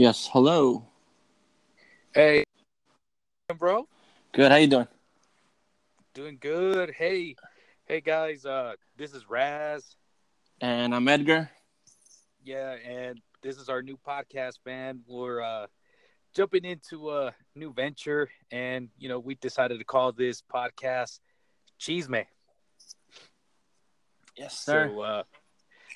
[0.00, 0.86] Yes, hello.
[2.14, 2.42] Hey,
[3.58, 3.86] bro.
[4.32, 4.50] Good.
[4.50, 4.88] How you doing?
[6.14, 6.92] Doing good.
[6.96, 7.36] Hey,
[7.84, 8.46] hey guys.
[8.46, 9.96] Uh, this is Raz.
[10.62, 11.50] And I'm Edgar.
[12.42, 15.00] Yeah, and this is our new podcast, man.
[15.06, 15.66] We're uh
[16.34, 21.20] jumping into a new venture, and you know we decided to call this podcast
[21.78, 22.24] Cheese Man.
[24.34, 24.88] Yes, sir.
[24.94, 25.22] So, uh,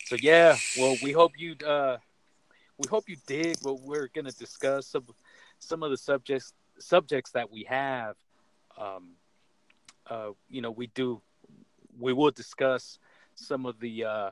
[0.05, 0.58] so yeah.
[0.77, 1.96] Well, we hope you uh
[2.78, 5.06] we hope you dig what we're gonna discuss some
[5.59, 8.16] some of the subjects subjects that we have.
[8.77, 9.10] Um,
[10.09, 11.20] uh, you know, we do
[11.98, 12.98] we will discuss
[13.34, 14.30] some of the uh,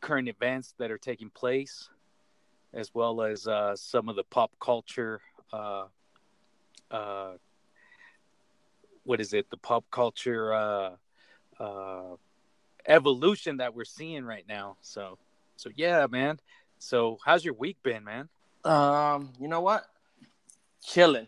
[0.00, 1.88] current events that are taking place,
[2.72, 5.20] as well as uh, some of the pop culture.
[5.52, 5.84] Uh,
[6.90, 7.32] uh,
[9.04, 9.50] what is it?
[9.50, 12.16] The pop culture uh,
[12.86, 14.76] evolution that we're seeing right now.
[14.80, 15.18] So,
[15.56, 16.38] so yeah, man.
[16.86, 18.28] So, how's your week been, man?
[18.64, 19.84] Um, you know what?
[20.84, 21.26] Chilling.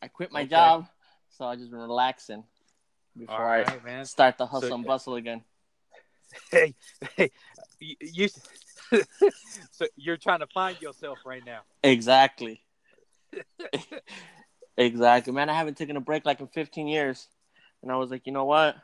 [0.00, 0.48] I quit my Okay.
[0.48, 0.86] job,
[1.28, 2.44] so I just been relaxing
[3.14, 4.06] before All I man.
[4.06, 5.44] start the hustle So- and bustle again.
[6.50, 6.74] Hey,
[7.16, 7.30] hey,
[7.80, 8.28] you, you
[9.72, 11.60] so you're trying to find yourself right now.
[11.82, 12.62] Exactly.
[14.78, 15.50] exactly, man.
[15.50, 17.26] I haven't taken a break like in 15 years,
[17.82, 18.76] and I was like, you know what?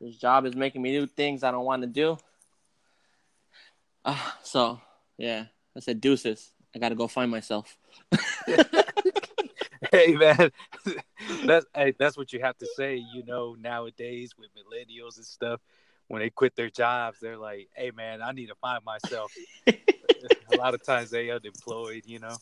[0.00, 2.18] This job is making me do things I don't want to do.
[4.04, 4.80] Uh, so,
[5.18, 6.52] yeah, I said deuces.
[6.74, 7.76] I got to go find myself.
[9.92, 10.50] Hey, man,
[11.44, 12.96] that's hey, that's what you have to say.
[12.96, 15.60] You know, nowadays with millennials and stuff,
[16.08, 19.32] when they quit their jobs, they're like, "Hey, man, I need to find myself."
[19.66, 22.36] a lot of times they unemployed, you know.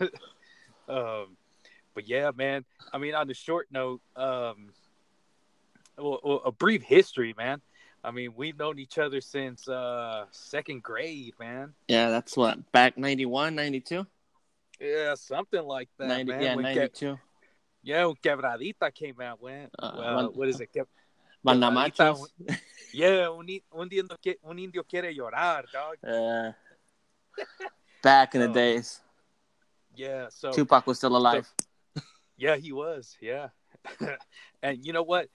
[0.88, 1.36] um,
[1.94, 2.64] but yeah, man.
[2.92, 4.70] I mean, on the short note, um,
[5.96, 7.62] well, well, a brief history, man.
[8.02, 11.74] I mean, we've known each other since uh second grade, man.
[11.88, 14.06] Yeah, that's what back 91, 92?
[14.80, 16.42] Yeah, something like that, 90, man.
[16.42, 17.18] yeah, When Ke- 92.
[17.82, 20.72] yeah, when Quebradita came out, when Uh, uh, when- what is it?
[20.72, 20.86] Que-
[21.44, 22.26] Bandamachos.
[22.92, 25.96] yeah, un, un, indio, que- un indio quiere llorar, dog.
[26.02, 26.52] Uh,
[28.02, 28.52] back in the Oh.
[28.52, 29.00] days,
[29.94, 31.46] Yeah, so Tupac was still alive.
[32.38, 33.16] Yeah, he was.
[33.20, 33.48] Yeah.
[34.62, 35.28] and you know what?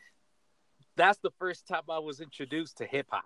[0.95, 3.25] That's the first time I was introduced to hip hop.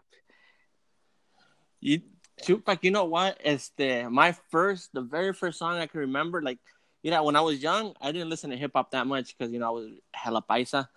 [1.80, 2.02] You
[2.42, 3.38] Tupac, you know what?
[3.44, 6.42] It's the my first, the very first song I can remember.
[6.42, 6.60] Like,
[7.04, 9.52] you know, when I was young, I didn't listen to hip hop that much because
[9.52, 10.88] you know I was hella paisa.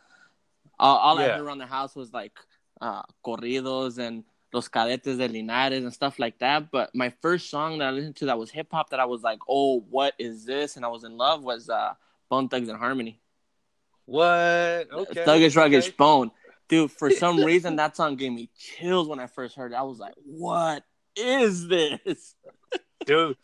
[0.78, 2.32] All, all I heard around the house was like
[2.80, 6.70] uh, corridos and los cadetes de Linares and stuff like that.
[6.70, 9.22] But my first song that I listened to that was hip hop that I was
[9.22, 10.76] like, oh, what is this?
[10.76, 11.94] And I was in love was uh,
[12.28, 13.20] Bone Thugs and Harmony.
[14.04, 14.26] What?
[14.92, 15.24] Okay.
[15.24, 15.94] Thuggish Ruggish okay.
[15.96, 16.30] Bone.
[16.68, 19.76] Dude, for some reason that song gave me chills when I first heard it.
[19.76, 20.84] I was like, what
[21.16, 22.34] is this?
[23.06, 23.36] Dude,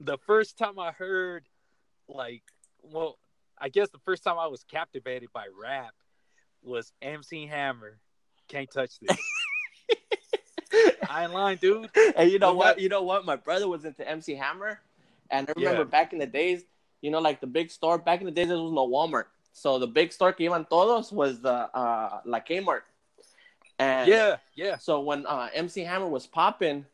[0.00, 1.46] the first time I heard,
[2.08, 2.42] like,
[2.82, 3.18] well,
[3.58, 5.94] I guess the first time I was captivated by rap
[6.62, 7.98] was MC Hammer.
[8.48, 9.16] Can't touch this.
[11.08, 11.90] I ain't lying, dude.
[12.16, 12.78] And you know Well, what?
[12.80, 13.24] You know what?
[13.24, 14.80] My brother was into MC Hammer.
[15.30, 15.84] And I remember Yeah.
[15.84, 16.64] back in the days,
[17.02, 19.24] you know, like the big store, back in the days, there was no Walmart.
[19.58, 22.82] So the big store que iban todos was the uh, La Kmart.
[23.78, 24.76] And Yeah, yeah.
[24.78, 26.86] So when uh, MC Hammer was popping,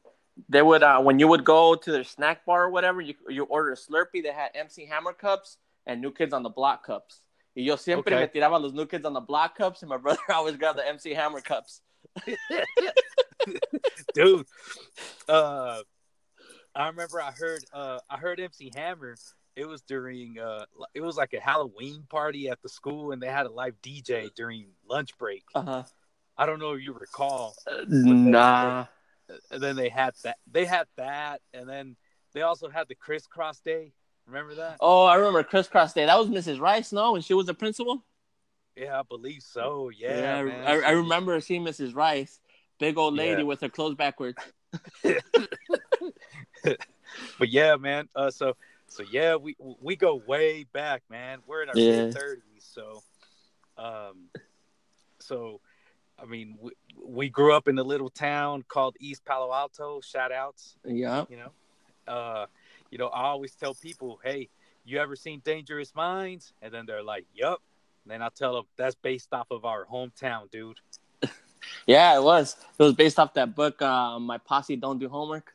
[0.49, 3.45] they would uh, when you would go to their snack bar or whatever, you you
[3.45, 4.23] order a Slurpee.
[4.23, 7.21] They had MC Hammer cups and New Kids on the Block cups.
[7.57, 8.21] Y yo siempre Okay.
[8.21, 10.87] me tiraba los New Kids on the Block cups, and my brother always grabbed the
[10.89, 11.81] MC Hammer cups.
[14.15, 14.47] dude.
[15.29, 15.83] Uh,
[16.75, 19.17] I remember I heard uh I heard MC Hammer.
[19.57, 23.29] It was during uh it was like a Halloween party at the school, and they
[23.29, 25.45] had a live DJ during lunch break.
[25.55, 25.85] Uh-huh.
[26.37, 27.55] I don't know if you recall.
[27.89, 28.87] Nah.
[29.51, 30.39] And then they had that.
[30.51, 31.97] They had that, and then
[32.33, 33.93] they also had the crisscross day.
[34.27, 34.79] Remember that?
[34.81, 36.07] Oh, I remember Crisscross Day.
[36.07, 36.59] That was Mrs.
[36.59, 38.03] Rice, no, when she was the principal.
[38.75, 39.91] Yeah, I believe so.
[39.91, 41.95] Yeah, I- I, I remember seeing Mrs.
[41.95, 42.41] Rice,
[42.81, 43.47] big old lady Yeah.
[43.47, 44.39] with her clothes backwards.
[47.39, 48.09] but yeah, man.
[48.17, 48.57] Uh, so
[48.89, 51.41] so yeah, we we go way back, man.
[51.47, 52.05] We're in our Yeah.
[52.07, 53.03] mid thirties, so
[53.77, 54.29] um,
[55.19, 55.61] so
[56.21, 56.71] I mean, we,
[57.05, 60.01] we grew up in a little town called East Palo Alto.
[60.01, 61.25] Shout outs, Yeah.
[61.29, 61.51] you know.
[62.07, 62.47] Uh,
[62.91, 64.49] you know, I always tell people, hey,
[64.85, 66.53] you ever seen Dangerous Minds?
[66.63, 67.61] And then they're like, yup.
[68.05, 70.79] And then I tell them that's based off of our hometown, dude.
[71.87, 72.57] Yeah, it was.
[72.79, 75.55] It was based off that book, uh, My Posse Don't Do Homework.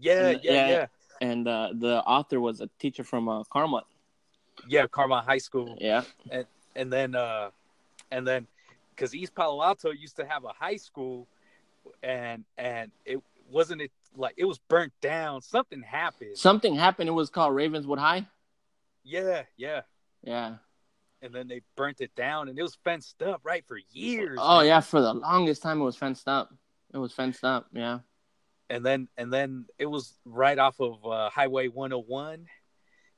[0.00, 0.68] Yeah, yeah, yeah.
[0.68, 0.86] yeah,
[1.22, 3.82] And uh, the author was a teacher from uh, Carmel.
[4.68, 4.86] yeah.
[4.86, 5.76] Carmel High School.
[5.80, 6.02] Yeah.
[6.74, 7.50] and then uh
[8.10, 8.46] and then
[8.90, 11.26] because east palo alto used to have a high school
[12.02, 13.18] and and it
[13.50, 15.40] wasn't it like it was burnt down.
[15.42, 16.36] Something happened.
[16.36, 17.08] Something happened.
[17.08, 18.26] It was called Ravenswood High.
[19.04, 19.82] yeah, yeah.
[20.24, 20.56] Yeah.
[21.22, 24.38] And then they burnt it down, and it was fenced up right for years.
[24.42, 24.66] Oh man.
[24.66, 26.52] yeah, for the longest time it was fenced up.
[26.92, 27.66] It was fenced up.
[27.72, 28.00] Yeah.
[28.72, 32.46] And then and then it was right off of uh, Highway 101,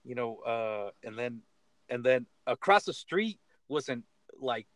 [0.05, 1.43] you know, uh, and then
[1.89, 4.03] and then across the street wasn't
[4.41, 4.67] like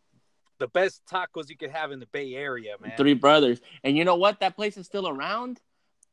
[0.58, 2.96] the best tacos you could have in the Bay Area, man.
[2.96, 3.60] Three brothers.
[3.82, 4.38] And you know what?
[4.40, 5.60] That place is still around,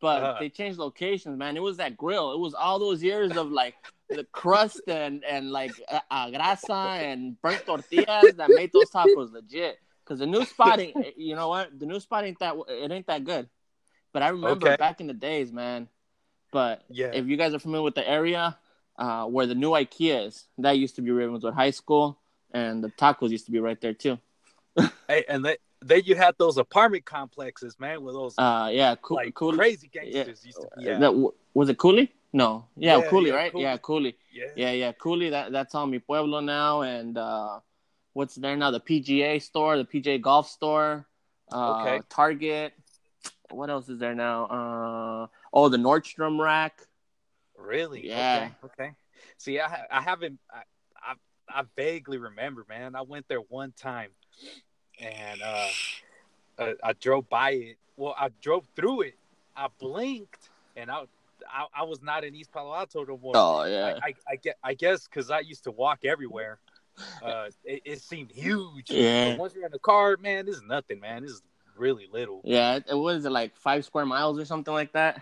[0.01, 0.37] but Uh-huh.
[0.39, 1.55] they changed locations, man.
[1.55, 2.33] It was that grill.
[2.33, 3.75] It was all those years of like
[4.09, 9.31] the crust and and like uh, uh, grasa and burnt tortillas that made those tacos
[9.31, 9.77] legit.
[10.03, 11.79] Because the new spot, ain't, you know what?
[11.79, 13.47] The new spot ain't that it ain't that good.
[14.15, 14.77] But I remember Okay.
[14.77, 15.89] back in the days, man.
[16.53, 17.11] But Yeah.
[17.11, 18.57] if you guys are familiar with the area
[18.97, 22.17] uh, where the new IKEA is, that used to be Ravenswood High School,
[22.53, 24.17] and the tacos used to be right there too.
[25.09, 29.17] Hey, and then then you had those apartment complexes, man, with those Uh, yeah, cool,
[29.17, 29.51] like cool.
[29.51, 30.69] crazy gangsters used to.
[30.77, 30.99] Yeah.
[30.99, 31.11] That,
[31.53, 32.13] was it Cooley?
[32.31, 32.67] No.
[32.77, 33.51] Yeah, Yeah, Cooley, yeah, right?
[33.51, 33.63] Cooley.
[33.63, 34.15] Yeah, Cooley.
[34.31, 35.29] yeah, Yeah, yeah, Cooley.
[35.31, 37.59] That that's on mi pueblo now, and uh,
[38.13, 38.71] what's there now?
[38.71, 41.05] The PGA store, the PGA golf store,
[41.51, 42.01] uh, Okay.
[42.09, 42.71] Target.
[43.55, 44.45] What else is there now?
[44.45, 46.81] Uh, oh, the Nordstrom rack.
[47.57, 48.05] Really?
[48.07, 48.49] Yeah.
[48.63, 48.83] Okay.
[48.83, 48.91] okay.
[49.37, 50.61] See, I I haven't I,
[51.01, 51.13] I
[51.61, 52.95] I vaguely remember, man.
[52.95, 54.09] I went there one time,
[54.99, 55.67] and uh,
[56.59, 57.77] uh, I drove by it.
[57.97, 59.15] Well, I drove through it.
[59.55, 61.03] I blinked, and I
[61.49, 63.33] I, I was not in East Palo Alto no more.
[63.35, 66.59] Oh yeah, I, I, I get I guess because I used to walk everywhere.
[67.21, 68.89] Uh, it, it seemed huge.
[68.89, 69.31] Yeah.
[69.31, 71.23] But once you're in the car, man, this is nothing, man.
[71.23, 71.41] This is
[71.77, 72.41] really little.
[72.43, 72.75] yeah.
[72.75, 75.21] It, it was like five square miles or something like that.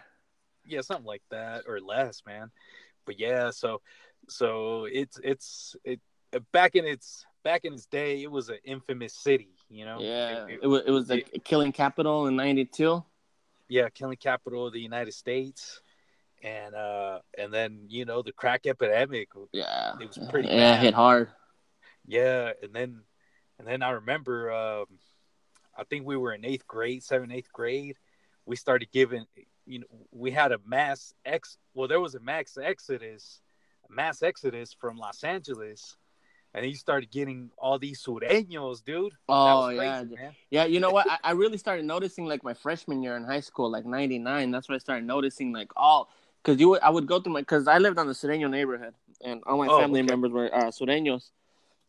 [0.66, 2.50] yeah something like that or less man
[3.06, 3.82] but yeah so
[4.30, 6.00] so it's it's it
[6.54, 10.46] back in its back in its day it was an infamous city you know Yeah,
[10.48, 13.04] It- it, was it was the killing capital in '92.
[13.68, 15.82] yeah killing capital of the united states
[16.44, 20.82] and uh and then you know the crack epidemic Yeah, It was pretty Yeah, bad.
[20.82, 21.30] hit hard.
[22.08, 23.02] yeah and then
[23.60, 24.86] and then i remember um
[25.78, 27.98] i think we were in eighth grade seventh eighth grade
[28.46, 29.25] we started giving
[29.66, 33.42] you know we had a mass ex well there was a mass exodus
[33.90, 35.98] a mass exodus from los angeles
[36.54, 40.38] and you started getting all these sureños dude Oh was yeah, man.
[40.52, 41.08] Yeah, you know what?
[41.10, 44.52] I, I really started noticing like my freshman year in high school, like '99.
[44.52, 46.10] That's when I started noticing like all
[46.44, 48.94] because you would, I would go through my because I lived on the Sureño neighborhood
[49.24, 50.12] and all my Oh, family okay.
[50.12, 51.31] members were uh, Sureños.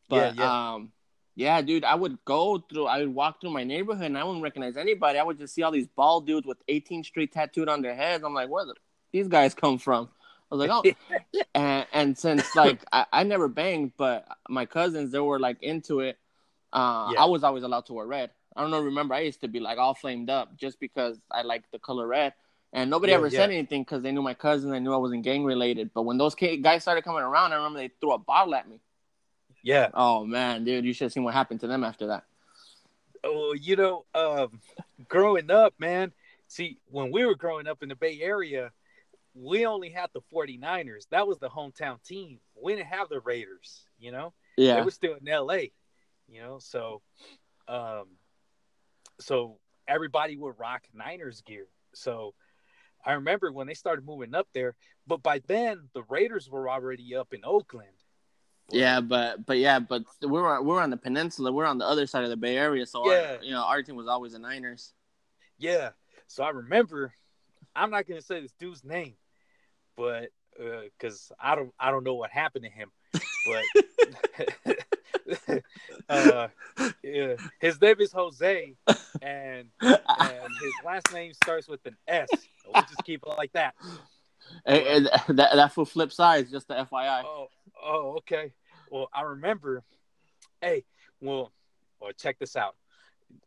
[0.08, 0.92] But Yeah, um,
[1.36, 2.86] yeah, dude, I would go through.
[2.86, 5.18] I would walk through my neighborhood and I wouldn't recognize anybody.
[5.18, 8.24] I would just see all these bald dudes with 18th Street tattooed on their heads.
[8.24, 8.74] I'm like, where the
[9.12, 10.08] these guys come from?
[10.50, 11.16] I was like, oh,
[11.54, 16.00] and, and since like I, I never banged, but my cousins they were like into
[16.00, 16.18] it.
[16.72, 17.22] Uh, Yeah.
[17.22, 18.30] I was always allowed to wear red.
[18.56, 18.80] I don't know.
[18.80, 22.06] Remember, I used to be like all flamed up just because I liked the color
[22.06, 22.34] red,
[22.72, 23.38] and nobody Yeah, ever yeah.
[23.38, 24.70] said anything because they knew my cousins.
[24.72, 25.90] They knew I wasn't gang related.
[25.94, 28.80] But when those guys started coming around, I remember they threw a bottle at me.
[29.64, 32.24] Yeah Oh man, dude, you should have seen what happened to them after that.
[33.24, 34.60] oh you know um
[35.08, 36.12] growing up man
[36.48, 38.70] see when we were growing up in the bay area
[39.34, 43.86] we only had the 49ers that was the hometown team we didn't have the raiders
[43.98, 45.70] you know they Yeah, were still in LA,
[46.28, 46.58] you know.
[46.60, 47.02] So,
[47.68, 48.04] um,
[49.20, 51.66] so everybody would rock Niners gear.
[51.94, 52.34] So,
[53.04, 54.74] I remember when they started moving up there,
[55.06, 58.03] but by then the Raiders were already up in Oakland.
[58.70, 61.52] Yeah, but but yeah, but we were we're on the peninsula.
[61.52, 63.36] We're on the other side of the Bay Area, so Yeah.
[63.38, 64.92] our, you know our team was always the Niners.
[65.58, 65.90] Yeah.
[66.26, 67.12] So I remember,
[67.76, 69.14] I'm not gonna say this dude's name,
[69.96, 72.90] but because I don't I don't know what happened to him,
[73.44, 73.64] but
[76.08, 76.48] uh,
[77.02, 78.74] yeah, his name is Jose,
[79.22, 82.28] and and his last name starts with an S.
[82.64, 83.74] We'll just keep it like that.
[84.66, 87.22] Hey, hey, that that fool flip sides, just the FYI.
[87.24, 87.48] Oh,
[87.82, 88.52] oh, okay.
[88.90, 89.82] Well, I remember.
[90.60, 90.84] Hey,
[91.20, 91.52] well,
[92.00, 92.76] well, check this out.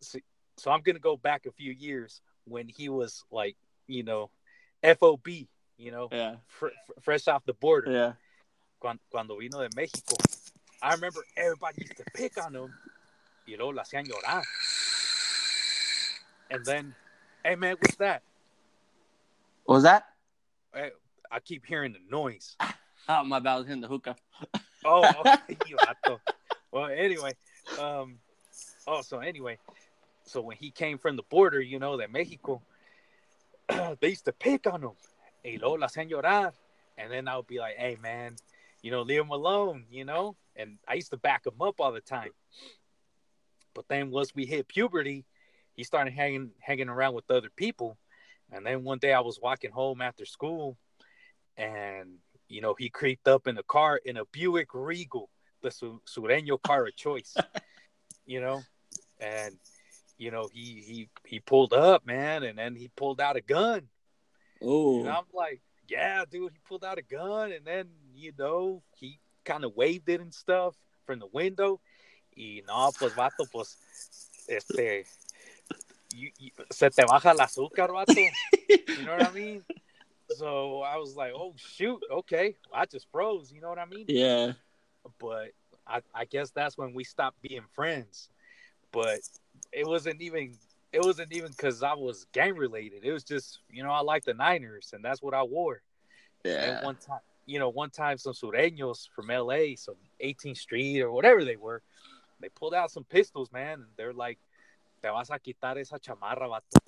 [0.02, 0.24] See,
[0.58, 3.56] so I'm gonna go back a few years when he was like,
[3.88, 4.30] you know,
[4.84, 5.28] FOB,
[5.78, 7.92] you know, Yeah, fr- fr- fresh off the border.
[7.92, 8.14] yeah.
[8.80, 10.16] Cuando, cuando vino de Mexico,
[10.82, 12.74] I remember everybody used to pick on him.
[13.46, 14.44] You know, la hacían llorar.
[16.52, 16.94] And then,
[17.44, 18.22] hey man, what's that?
[19.66, 20.06] What was that?
[20.74, 20.92] Hey,
[21.32, 22.56] I keep hearing the noise.
[23.10, 23.54] Oh, my bad.
[23.54, 24.18] I was hitting the hookah.
[24.84, 25.78] Oh, okay, you
[26.72, 27.32] well, anyway,
[27.80, 28.20] um,
[28.86, 29.58] oh, so anyway,
[30.26, 32.62] so when he came from the border, you know, that Mexico,
[33.70, 34.92] they used to pick on him.
[35.42, 36.52] Hey, lo, la hacían.
[36.98, 38.36] And then I would be like, hey, man,
[38.82, 40.36] you know, leave him alone, you know?
[40.56, 42.32] And I used to back him up all the time.
[43.74, 45.26] But then once we hit puberty,
[45.76, 47.98] he started hanging hanging around with other people.
[48.52, 50.78] And then one day I was walking home after school,
[51.58, 52.18] and
[52.50, 55.30] you know he creeped up in the car in a Buick Regal,
[55.62, 57.36] the Su- Sureño car of choice.
[58.26, 58.62] you know,
[59.20, 59.56] and
[60.18, 63.88] you know he he he pulled up, man, and then he pulled out a gun.
[64.62, 68.82] Oh, And I'm like, yeah, dude, he pulled out a gun, and then you know
[68.96, 70.76] he kind of waved it and stuff
[71.06, 71.80] from the window.
[72.36, 73.78] Y no, pues vato, pues
[74.48, 75.06] este,
[76.14, 78.14] you, you- se te baja el azúcar, vato.
[78.70, 79.64] You know what I mean?
[80.30, 83.52] So I was like, oh shoot, okay, I just froze.
[83.52, 84.06] You know what I mean?
[84.08, 84.54] yeah.
[85.20, 85.52] But
[85.88, 88.30] I, I guess that's when we stopped being friends.
[88.92, 89.20] But
[89.72, 90.56] it wasn't even
[90.92, 93.04] it wasn't even because I was gang related.
[93.04, 95.82] It was just you know I like the Niners and that's what I wore.
[96.44, 96.78] Yeah.
[96.78, 101.12] And one time, you know, one time some sureños from LA, some 18th Street or
[101.12, 101.82] whatever they were,
[102.42, 104.38] they pulled out some pistols, man, and they're like,
[105.02, 106.80] "Te vas a quitar esa chamarra, vato."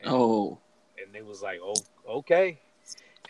[0.00, 0.58] And, Oh.
[1.04, 1.74] And it was like, "Oh,
[2.08, 2.60] okay."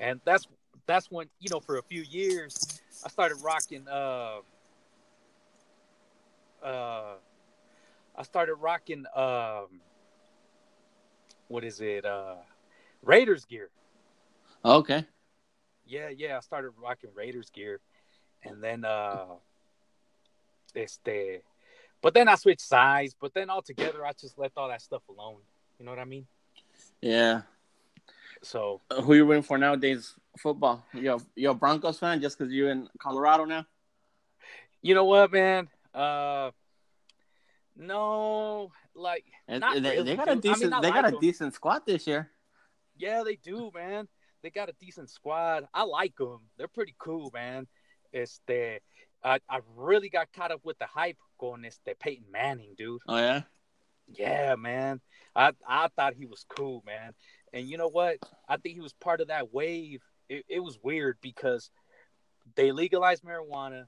[0.01, 0.47] And that's
[0.87, 3.87] that's when you know, for a few years, I started rocking.
[3.89, 4.39] Uh,
[6.63, 7.15] uh,
[8.17, 9.05] I started rocking.
[9.15, 9.81] Um,
[11.49, 12.05] what is it?
[12.05, 12.37] Uh,
[13.03, 13.71] Raiders gear.
[14.65, 15.05] Okay.
[15.87, 17.81] Yeah, yeah, I started rocking Raiders gear,
[18.43, 19.37] and then uh,
[20.75, 21.43] este,
[22.03, 23.15] but then I switched sides.
[23.19, 25.39] But then altogether, I just left all that stuff alone.
[25.79, 26.27] You know what I mean?
[27.01, 27.43] Yeah.
[28.43, 30.15] So Uh, Who you rooting for nowadays?
[30.39, 30.85] Football.
[30.93, 33.67] You're you're a Broncos fan just because you're in Colorado now.
[34.83, 35.69] you know what, man?
[35.95, 36.51] Uh,
[37.77, 40.47] no, like Not they, really, they got a dude.
[40.47, 41.21] I mean, decent they got like a 'em.
[41.21, 42.31] decent squad this year.
[42.97, 44.09] yeah, they do, man.
[44.43, 45.67] They got a decent squad.
[45.75, 46.41] I like them.
[46.57, 47.67] They're pretty cool, man.
[48.15, 48.81] Este,
[49.25, 51.79] I I really got caught up with the hype going this.
[51.85, 53.01] They Peyton Manning, dude.
[53.09, 53.43] Oh yeah.
[54.09, 55.01] Yeah, man.
[55.35, 57.13] I I thought he was cool, man.
[57.53, 58.19] And you know what?
[58.49, 60.03] I think he was part of that wave.
[60.29, 61.71] It, it was weird because
[62.55, 63.87] they legalized marijuana,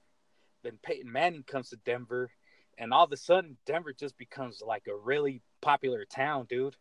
[0.62, 2.30] then Peyton Manning comes to Denver,
[2.76, 6.76] and all of a sudden Denver just becomes like a really popular town, dude.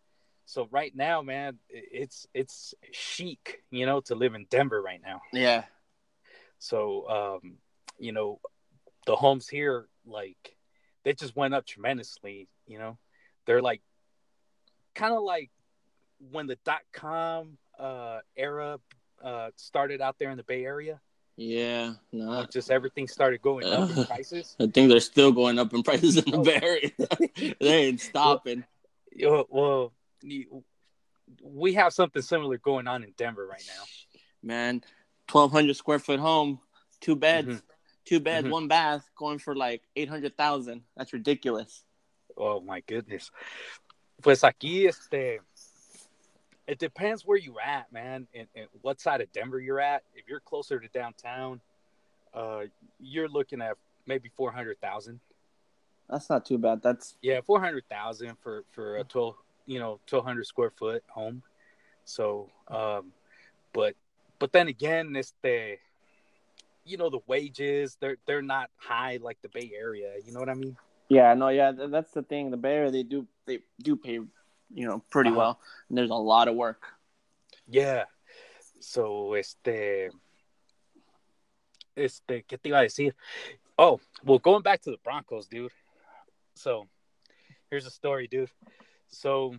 [0.45, 5.21] So right now, man, it's it's chic, you know, to live in Denver right now.
[5.33, 5.65] Yeah.
[6.59, 7.57] So, um,
[7.99, 8.39] you know,
[9.05, 10.55] the homes here, like,
[11.03, 12.47] they just went up tremendously.
[12.65, 12.97] You know,
[13.45, 13.81] they're like,
[14.95, 15.51] kind of like
[16.31, 18.79] when the dot com uh, era
[19.23, 20.99] uh, started out there in the Bay Area.
[21.35, 21.93] Yeah.
[22.11, 22.45] No.
[22.51, 24.55] just everything started going up in prices.
[24.59, 26.43] I think they're still going up in prices in the Oh.
[26.43, 26.91] Bay Area.
[27.59, 28.63] they ain't stopping.
[29.15, 29.93] Yo, Well,
[31.43, 33.83] we have something similar going on in Denver right now.
[34.43, 34.83] Man,
[35.27, 36.59] twelve hundred square foot home,
[37.01, 37.61] two beds, Mhm.
[38.05, 38.51] two beds, Mhm.
[38.51, 40.83] one bath, going for like eight hundred thousand.
[40.95, 41.83] That's ridiculous.
[42.35, 43.29] Oh my goodness.
[44.21, 45.39] Pues aquí, este,
[46.67, 50.03] it depends where you're at, man, and, and what side of Denver you're at.
[50.13, 51.61] If you're closer to downtown,
[52.33, 52.63] uh,
[52.99, 55.19] you're looking at maybe four hundred thousand.
[56.09, 56.81] That's not too bad.
[56.81, 61.03] That's Yeah, four hundred thousand for for a twelve, you know, twelve hundred square foot
[61.07, 61.41] home.
[62.05, 63.11] So, um,
[63.73, 63.95] but
[64.39, 65.77] but then again, it's the,
[66.85, 70.13] you know, the wages they're they're not high like the Bay Area.
[70.25, 70.77] You know what I mean?
[71.09, 71.71] yeah, no, yeah.
[71.71, 72.51] That's the thing.
[72.51, 74.19] The Bay Area, they do they do pay,
[74.73, 75.37] you know, pretty Uh-huh.
[75.39, 75.59] well.
[75.89, 76.83] And there's a lot of work.
[77.67, 78.05] Yeah.
[78.79, 80.11] So, este.
[81.95, 83.13] Este, ¿qué te iba a decir?
[83.77, 85.71] Oh, well, going back to the Broncos, dude.
[86.55, 86.87] So,
[87.69, 88.51] here's a story, dude.
[89.09, 89.55] So,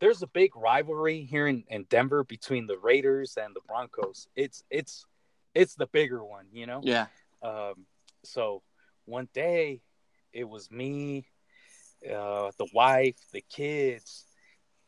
[0.00, 4.26] there's a big rivalry here in, in Denver between the Raiders and the Broncos.
[4.36, 5.04] It's it's
[5.54, 6.80] it's the bigger one, you know.
[6.82, 7.06] Yeah.
[7.42, 7.86] Um,
[8.22, 8.62] so
[9.04, 9.82] one day
[10.32, 11.26] it was me,
[12.06, 14.26] uh, the wife, the kids,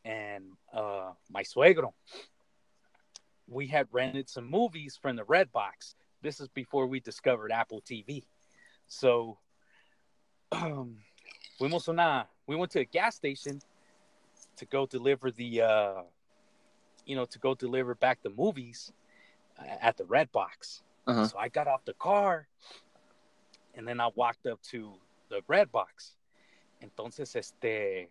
[0.05, 1.93] and uh, my suegro.
[3.49, 5.95] We had rented some movies from the Red Box.
[6.23, 8.25] This is before we discovered Apple TV.
[8.87, 9.39] So
[10.53, 10.97] um,
[11.61, 13.61] fuimos una, we went to a gas station
[14.57, 16.03] to go deliver the, uh,
[17.05, 18.93] you know, to go deliver back the movies
[19.59, 20.83] uh, at the Red Box.
[21.07, 21.27] Uh-huh.
[21.27, 22.47] So I got off the car
[23.75, 24.95] and then I walked up to
[25.29, 26.13] the red box.
[26.85, 28.09] Entonces, este,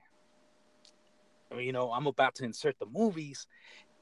[1.58, 3.48] you know, I'm about to insert the movies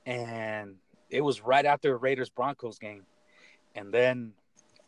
[0.05, 0.75] and
[1.09, 3.03] it was right after a Raiders Broncos game.
[3.75, 4.33] And then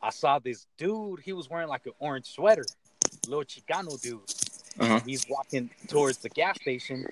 [0.02, 2.66] I saw this dude, he was wearing like an orange sweater,
[3.28, 4.22] little Chicano dude.
[4.80, 5.00] Uh-huh.
[5.06, 7.06] He's walking towards the gas station.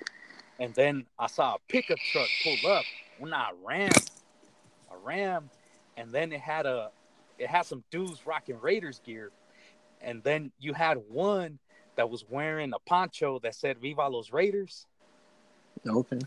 [0.59, 2.85] And then I saw a pickup truck pull up,
[3.19, 3.91] When I Ram,
[4.91, 5.49] a Ram,
[5.97, 6.91] and then it had a,
[7.37, 9.31] it had some dudes rocking Raiders gear,
[10.01, 11.57] and then you had one
[11.95, 14.87] that was wearing a poncho that said "Viva los Raiders."
[15.85, 16.19] Okay.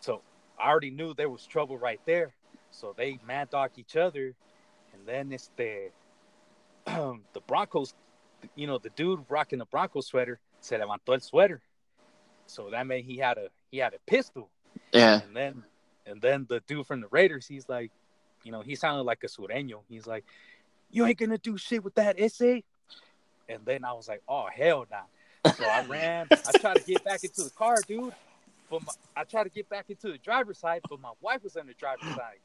[0.00, 0.22] So
[0.58, 2.34] I already knew there was trouble right there.
[2.70, 4.34] So they mad dog each other,
[4.92, 5.90] and then it's the
[6.86, 7.94] the Broncos.
[8.54, 11.60] You know, the dude rocking the Bronco sweater se levantó el sweater,
[12.46, 14.50] so that meant he had a he had a pistol.
[14.92, 15.20] Yeah.
[15.22, 15.64] And then
[16.06, 17.90] and then the dude from the Raiders, he's like,
[18.44, 19.80] you know, he sounded like a sureño.
[19.88, 20.24] He's like,
[20.90, 22.62] "You ain't gonna do shit with that essay."
[23.48, 26.26] And then I was like, "Oh hell nah!" So I ran.
[26.30, 28.12] I tried to get back into the car, dude.
[28.68, 31.56] But my, I tried to get back into the driver's side, but my wife was
[31.56, 32.38] on the driver's side.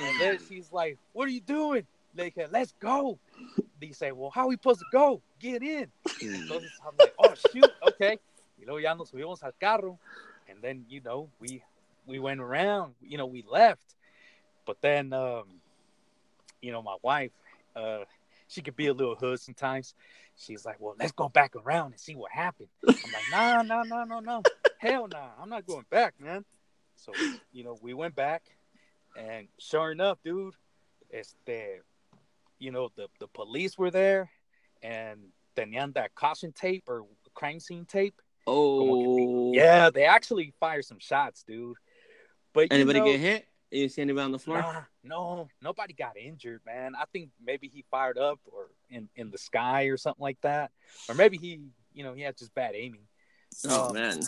[0.00, 1.86] And then she's like, "What are you doing?"
[2.16, 3.18] Like, let's go.
[3.80, 5.20] They say, "Well, how are we supposed to go?
[5.38, 5.86] Get in."
[6.20, 8.18] Entonces I'm like, "Oh shoot, okay."
[8.58, 9.98] Y luego ya nos subimos al carro,
[10.48, 11.62] and then you know we
[12.06, 12.94] we went around.
[13.00, 13.94] You know we left,
[14.66, 15.44] but then um,
[16.60, 17.30] you know my wife,
[17.76, 18.04] uh,
[18.48, 19.94] she could be a little hood sometimes.
[20.36, 23.82] She's like, "Well, let's go back around and see what happened." I'm like, "Nah, nah,
[23.84, 24.42] nah, no, no,
[24.78, 26.44] hell nah, I'm not going back, man."
[26.96, 27.12] So
[27.52, 28.42] you know we went back,
[29.16, 30.54] and sure enough, dude,
[31.10, 31.82] it's there.
[32.58, 34.30] you know the the police were there,
[34.82, 38.20] and tenían that caution tape or crime scene tape.
[38.46, 39.52] Oh.
[39.52, 41.76] Yeah, they actually fired some shots, dude.
[42.54, 43.47] But you Anybody know, get hit?
[43.70, 44.58] You see anybody on the floor?
[44.60, 46.94] Nah, no, nobody got injured, man.
[46.94, 50.70] I think maybe he fired up or in, in the sky or something like that.
[51.08, 51.60] Or maybe he,
[51.92, 53.02] you know, he had just bad aiming.
[53.68, 54.20] Oh Um, man.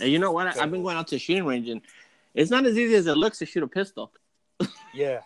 [0.00, 0.52] And you know what?
[0.54, 1.80] So- I've been going out to shooting range and
[2.34, 4.12] it's not as easy as it looks to shoot a pistol.
[4.94, 5.20] Yeah.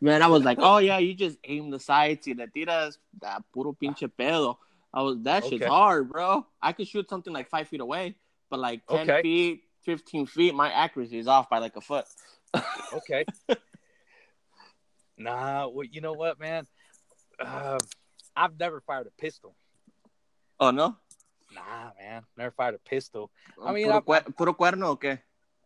[0.00, 3.42] Man, I was like, oh yeah, you just aim the sights y le tiras that
[3.52, 4.56] puro pinche pedo.
[4.94, 5.66] I was that shit's Okay.
[5.66, 6.46] hard, bro.
[6.62, 8.14] I could shoot something like five feet away,
[8.50, 9.22] but like ten Okay.
[9.22, 12.04] feet, fifteen feet, my accuracy is off by like a foot.
[12.92, 13.24] Okay.
[15.18, 16.66] nah, well, you know what, man?
[17.40, 17.78] Um,
[18.34, 19.56] I've never fired a pistol.
[20.58, 20.96] Oh no?
[21.52, 22.22] Nah, man.
[22.36, 23.30] Never fired a pistol.
[23.64, 25.20] I mean, puro, I- puro cuerno okay.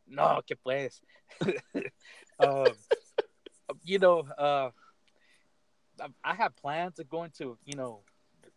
[0.08, 1.00] No, que pues.
[2.38, 2.74] um,
[3.84, 4.70] you know, uh,
[6.00, 8.02] I- I have plans of going to, you know,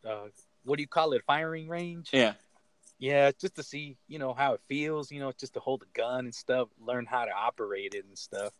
[0.05, 0.27] uh,
[0.63, 2.09] what do you call it, firing range?
[2.11, 2.33] Yeah.
[3.03, 5.99] Yeah, just to see, you know, how it feels, you know, just to hold a
[5.99, 8.53] gun and stuff, learn how to operate it and stuff.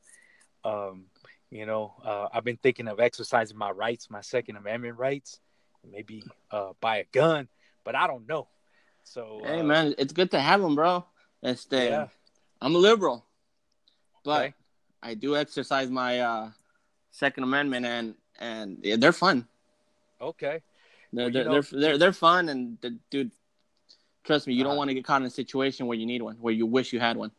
[0.65, 1.06] Um,
[1.49, 5.39] you know, uh, I've been thinking of exercising my rights, my Second Amendment rights,
[5.89, 7.47] maybe uh, buy a gun,
[7.86, 8.49] but I don't know.
[9.06, 11.06] So, Hey uh, man, it's good to have them, bro.
[11.41, 12.08] Este, yeah,
[12.62, 13.25] I'm a liberal,
[14.25, 14.53] but Okay.
[15.01, 16.49] I do exercise my uh,
[17.12, 19.47] Second Amendment, and and yeah, they're fun.
[20.19, 20.62] okay,
[21.13, 23.32] They're Well, they're, know- they're they're they're fun, and the, dude,
[24.24, 24.78] trust me, you don't Uh-huh.
[24.80, 27.00] want to get caught in a situation where you need one, where you wish you
[27.00, 27.32] had one.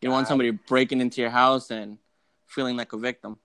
[0.00, 1.98] You don't want somebody breaking into your house and
[2.46, 3.38] feeling like a victim.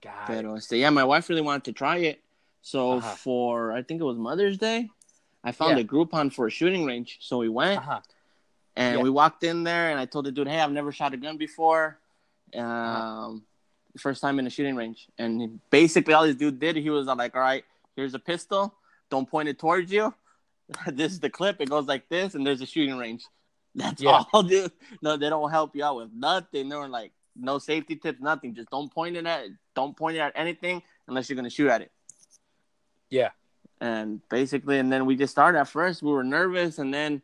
[0.00, 0.26] got it.
[0.42, 2.22] Pero este, yeah, my wife really wanted to try it,
[2.62, 3.14] so Uh-huh.
[3.16, 4.90] for I think it was Mother's Day,
[5.44, 5.84] I found Yeah.
[5.84, 7.78] a Groupon for a shooting range, so we went.
[7.80, 8.00] Uh-huh.
[8.76, 9.02] And Yeah.
[9.02, 11.36] we walked in there, and I told the dude, "Hey, I've never shot a gun
[11.36, 11.98] before.
[12.54, 13.38] Um, Uh-huh.
[13.98, 17.34] first time in a shooting range." And basically, all this dude did, he was like,
[17.34, 17.64] "All right,
[17.96, 18.74] here's a pistol.
[19.10, 20.14] Don't point it towards you.
[20.92, 21.60] this is the clip.
[21.60, 23.24] It goes like this, and there's a shooting range.
[23.74, 24.24] That's Yeah.
[24.32, 24.72] all, dude.
[25.02, 26.68] No, they don't help you out with nothing.
[26.68, 28.54] They're like, no safety tips, nothing.
[28.54, 31.82] Just don't point it at, don't point it at anything unless you're gonna shoot at
[31.82, 31.92] it."
[33.08, 33.30] Yeah.
[33.80, 35.58] And basically, and then we just started.
[35.58, 37.22] At first, we were nervous, and then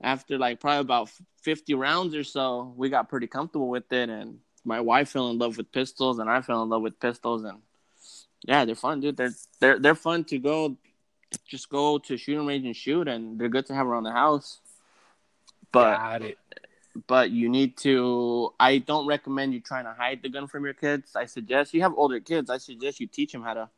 [0.00, 1.10] after like probably about
[1.42, 4.08] 50 rounds or so, we got pretty comfortable with it.
[4.08, 7.44] And my wife fell in love with pistols, and I fell in love with pistols.
[7.44, 7.58] And
[8.44, 9.16] yeah, they're fun, dude.
[9.16, 10.76] They're they're they're fun to go,
[11.46, 14.60] just go to shooting range and shoot, and they're good to have around the house.
[15.72, 16.34] But
[17.06, 18.52] but you need to.
[18.58, 21.14] I don't recommend you trying to hide the gun from your kids.
[21.14, 22.50] I suggest you have older kids.
[22.50, 23.68] I suggest you teach them how to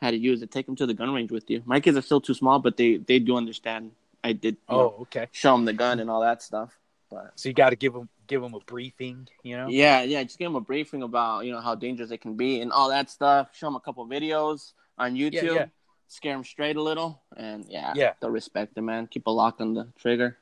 [0.00, 0.50] how to use it.
[0.50, 1.62] Take them to the gun range with you.
[1.64, 3.92] My kids are still too small, but they they do understand.
[4.24, 4.54] I did.
[4.54, 5.28] you oh, know, Oh, okay.
[5.30, 6.76] show them the gun and all that stuff.
[7.08, 9.68] But So you got to give them give them a briefing, you know?
[9.68, 12.60] yeah, yeah, just give them a briefing about you know how dangerous it can be
[12.60, 13.50] and all that stuff.
[13.54, 15.54] Show them a couple videos on YouTube.
[15.54, 15.66] yeah.
[16.08, 18.12] Scare them straight a little, and yeah, Yeah.
[18.20, 19.06] they'll respect it, man.
[19.08, 20.38] Keep a lock on the trigger.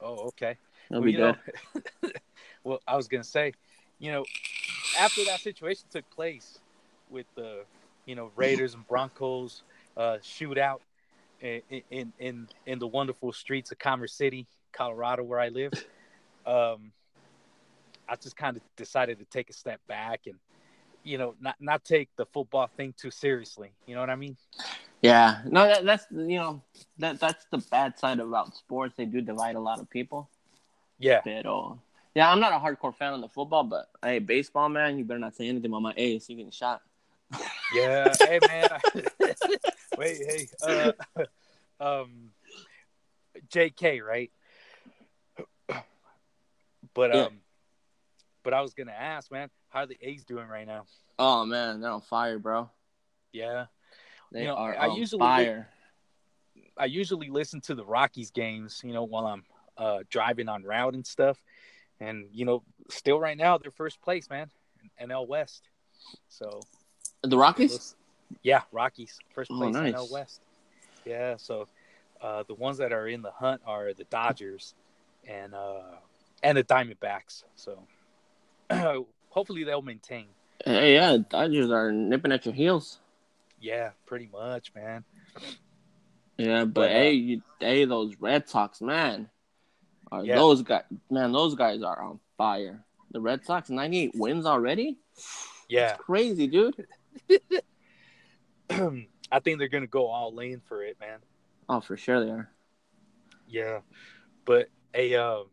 [0.00, 0.56] Oh, okay.
[0.90, 1.36] It'll Well, be good.
[2.02, 2.10] know,
[2.64, 3.54] well, I was gonna say,
[3.98, 4.24] you know,
[4.98, 6.58] after that situation took place
[7.10, 7.64] with the,
[8.06, 9.62] you know, Raiders and Broncos
[9.96, 10.78] uh, shootout
[11.40, 15.72] in, in in in the wonderful streets of Commerce City, Colorado, where I live,
[16.46, 16.92] um,
[18.08, 20.36] I just kind of decided to take a step back and,
[21.02, 23.72] you know, not not take the football thing too seriously.
[23.86, 24.36] You know what I mean?
[25.04, 26.62] Yeah, no, that, that's you know
[26.96, 28.94] that that's the bad side about sports.
[28.96, 30.30] They do divide a lot of people.
[30.98, 31.20] Yeah.
[31.20, 31.78] Pero
[32.14, 35.20] yeah, I'm not a hardcore fan of the football, but hey, baseball man, you better
[35.20, 36.26] not say anything about my A's.
[36.30, 36.80] You getting shot.
[37.74, 38.16] Yeah.
[38.18, 38.68] hey, man.
[39.98, 40.48] Wait, hey.
[40.62, 40.92] Uh,
[41.80, 42.30] um,
[43.50, 44.30] JK, right?
[46.94, 47.24] But Yeah.
[47.24, 47.40] um,
[48.42, 50.86] but I was gonna ask, man, how are the A's doing right now?
[51.18, 52.70] Oh man, they're on fire, bro.
[53.32, 53.66] Yeah,
[54.34, 55.68] They You know, are I usually fire.
[56.76, 59.44] I usually listen to the Rockies games, you know, while I'm
[59.78, 61.38] uh driving on route and stuff,
[62.00, 64.50] and you know, still right now they're first place, man,
[65.00, 65.68] NL West.
[66.28, 66.60] So
[67.22, 67.94] The Rockies?
[68.42, 69.94] Yeah, Rockies first Oh, place nice.
[69.94, 70.40] NL West.
[71.06, 71.68] Yeah, so
[72.20, 74.74] uh, the ones that are in the hunt are the Dodgers
[75.28, 75.82] and uh,
[76.42, 77.44] and the Diamondbacks.
[77.54, 77.86] So
[79.28, 80.26] hopefully they'll maintain.
[80.64, 82.98] Hey, yeah, Dodgers are nipping at your heels.
[83.64, 85.04] Yeah, pretty much, man.
[86.36, 89.30] Yeah, but, But, uh, hey, you, hey, those Red Sox, man,
[90.12, 90.34] are Yeah.
[90.36, 90.82] those guys?
[91.10, 92.84] Man, those guys are on fire.
[93.12, 94.98] The Red Sox, ninety-eight wins already.
[95.70, 96.86] Yeah, Crazy, dude.
[98.70, 101.20] I think they're gonna go all in for it, man.
[101.66, 102.50] Oh, for sure they are.
[103.48, 103.80] Yeah,
[104.44, 105.44] but a uh,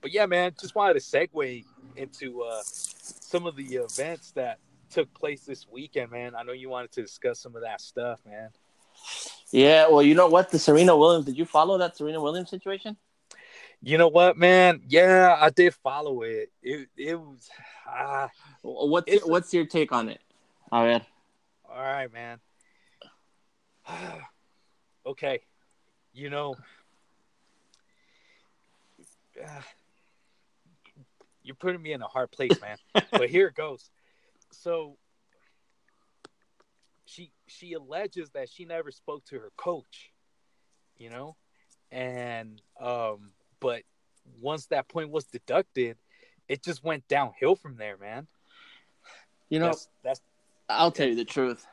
[0.00, 0.54] but yeah, man.
[0.58, 1.64] Just wanted to segue
[1.96, 4.58] into uh, some of the events that
[4.90, 6.34] took place this weekend, man.
[6.34, 8.50] I know you wanted to discuss some of that stuff, man.
[9.50, 10.50] Yeah, well, you know what?
[10.50, 11.26] The Serena Williams.
[11.26, 12.96] Did you follow that Serena Williams situation?
[13.80, 14.82] You know what, man?
[14.88, 16.50] Yeah, I did follow it.
[16.62, 17.48] It it was
[17.86, 18.28] ah,
[18.62, 20.20] What's your, what's your take on it?
[20.72, 21.04] All right.
[21.70, 22.40] All right, man.
[25.06, 25.40] okay,
[26.12, 26.56] you know,
[29.46, 29.64] ah,
[31.42, 32.76] you're putting me in a hard place, man.
[33.12, 33.88] but here it goes.
[34.50, 34.96] So
[37.04, 40.12] she she alleges that she never spoke to her coach,
[40.98, 41.36] you know,
[41.90, 43.82] and um, but
[44.40, 45.96] once that point was deducted,
[46.48, 48.26] it just went downhill from there, man.
[49.48, 50.20] You know, that's, that's
[50.68, 51.66] I'll tell you the truth.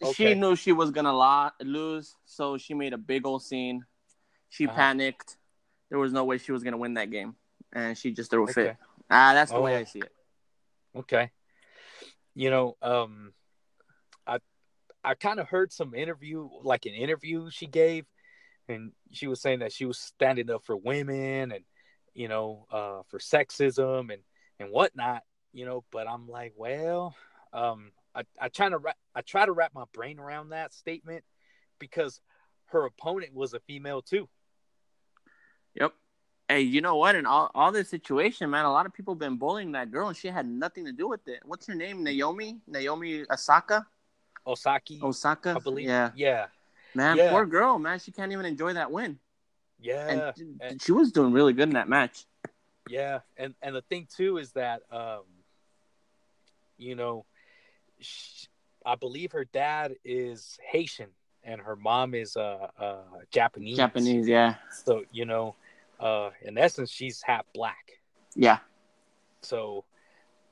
[0.00, 0.12] Okay.
[0.12, 3.84] She knew she was gonna lo- lose, so she made a big old scene.
[4.48, 4.76] She Uh-huh.
[4.76, 5.38] panicked.
[5.90, 7.34] There was no way she was gonna win that game,
[7.72, 8.76] and she just threw a fit.
[9.10, 9.78] Ah, that's the way Oh.
[9.80, 10.12] I see it.
[10.94, 11.30] Okay.
[12.38, 13.32] You know, um
[14.24, 14.38] I
[15.02, 18.04] I kind of heard some interview like an interview she gave
[18.68, 21.64] and she was saying that she was standing up for women and
[22.14, 24.22] you know, uh for sexism and
[24.60, 27.16] and whatnot, you know, but I'm like, well,
[27.52, 28.78] um I I try to
[29.16, 31.24] I try to wrap my brain around that statement
[31.80, 32.20] because
[32.66, 34.28] her opponent was a female too.
[35.74, 35.92] Yep.
[36.48, 37.14] Hey, you know what?
[37.14, 40.16] In all, all this situation, man, a lot of people been bullying that girl, and
[40.16, 41.40] she had nothing to do with it.
[41.44, 42.02] What's her name?
[42.02, 42.58] Naomi?
[42.66, 43.86] Naomi Osaka?
[44.46, 45.54] Osaki, Osaka?
[45.56, 45.86] I believe.
[45.86, 46.10] Yeah.
[46.16, 46.46] Yeah.
[46.94, 47.30] Man, Yeah.
[47.30, 47.98] poor girl, man.
[47.98, 49.18] She can't even enjoy that win.
[49.78, 50.32] Yeah.
[50.36, 52.24] and and- she was doing really good in that match.
[52.88, 55.24] Yeah, and and the thing too is that um,
[56.78, 57.26] you know,
[58.00, 58.46] sh
[58.86, 61.10] I believe her dad is Haitian
[61.44, 63.76] and her mom is uh, uh Japanese.
[63.76, 64.54] Japanese, yeah.
[64.84, 65.54] So you know,
[66.00, 68.00] uh, in essence, she's half black.
[68.34, 68.58] Yeah.
[69.42, 69.84] So,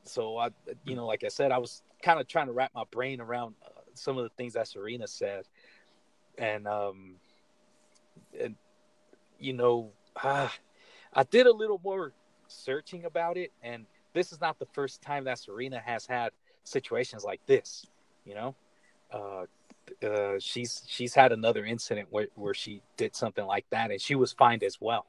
[0.05, 0.51] so I,
[0.85, 3.55] you know, like I said, I was kind of trying to wrap my brain around
[3.65, 5.45] uh, some of the things that Serena said,
[6.39, 7.17] and um,
[8.39, 8.55] and
[9.39, 10.53] you know, ah,
[11.13, 12.13] I did a little more
[12.49, 16.31] searching about it, and this is not the first time that Serena has had
[16.65, 17.87] situations like this.
[18.25, 18.55] You know,
[19.13, 24.01] uh, uh, she's she's had another incident where where she did something like that, and
[24.01, 25.07] she was fined as well.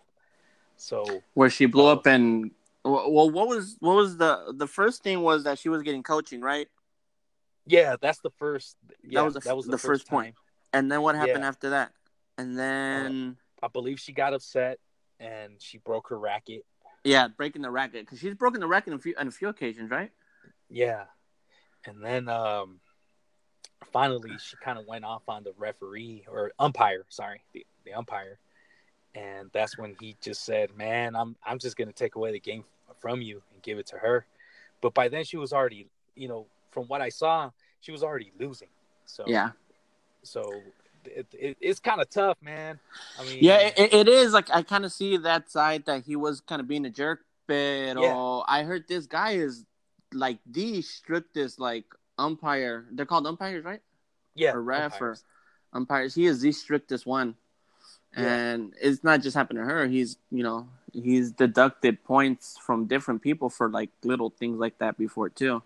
[0.78, 1.92] So Where she blew Oh.
[1.94, 2.52] up and
[2.84, 6.42] well, what was what was the the first thing was that she was getting coaching,
[6.42, 6.68] right?
[7.66, 8.78] yeah, that's the first.
[9.04, 10.36] Yeah, was the f- the first point.
[10.72, 11.50] And then what happened Yeah.
[11.50, 11.92] after that?
[12.38, 14.80] And then I believe she got upset
[15.20, 16.64] and she broke her racket.
[17.04, 19.50] yeah, breaking the racket because she's broken the racket on a few on a few
[19.50, 20.12] occasions, right?
[20.70, 21.06] Yeah,
[21.86, 22.80] and then um,
[23.92, 27.04] finally she kind of went off on the referee or umpire.
[27.10, 28.40] Sorry, the, the umpire,
[29.16, 32.64] and that's when he just said, "Man, I'm I'm just gonna take away the game
[33.00, 34.26] from you and give it to her."
[34.82, 38.32] But by then she was already, you know, from what I saw, she was already
[38.40, 38.70] losing.
[39.06, 39.52] So Yeah,
[40.24, 40.62] so
[41.06, 42.80] it, it, it's kind of tough, man.
[43.20, 46.16] I mean, yeah, it, it is like I kind of see that side that he
[46.16, 48.14] was kind of being a jerk, but Yeah.
[48.14, 49.66] Oh, I heard this guy is
[50.14, 51.86] like the strictest like
[52.18, 52.86] umpire.
[52.92, 53.82] They're called umpires, right?
[54.38, 55.24] yeah, or ref umpires.
[55.74, 56.16] or umpires.
[56.16, 57.36] He is the strictest one,
[58.18, 58.34] Yeah.
[58.34, 59.86] and it's not just happened to her.
[59.88, 64.98] He's you know he's deducted points from different people for like little things like that
[64.98, 65.62] before too.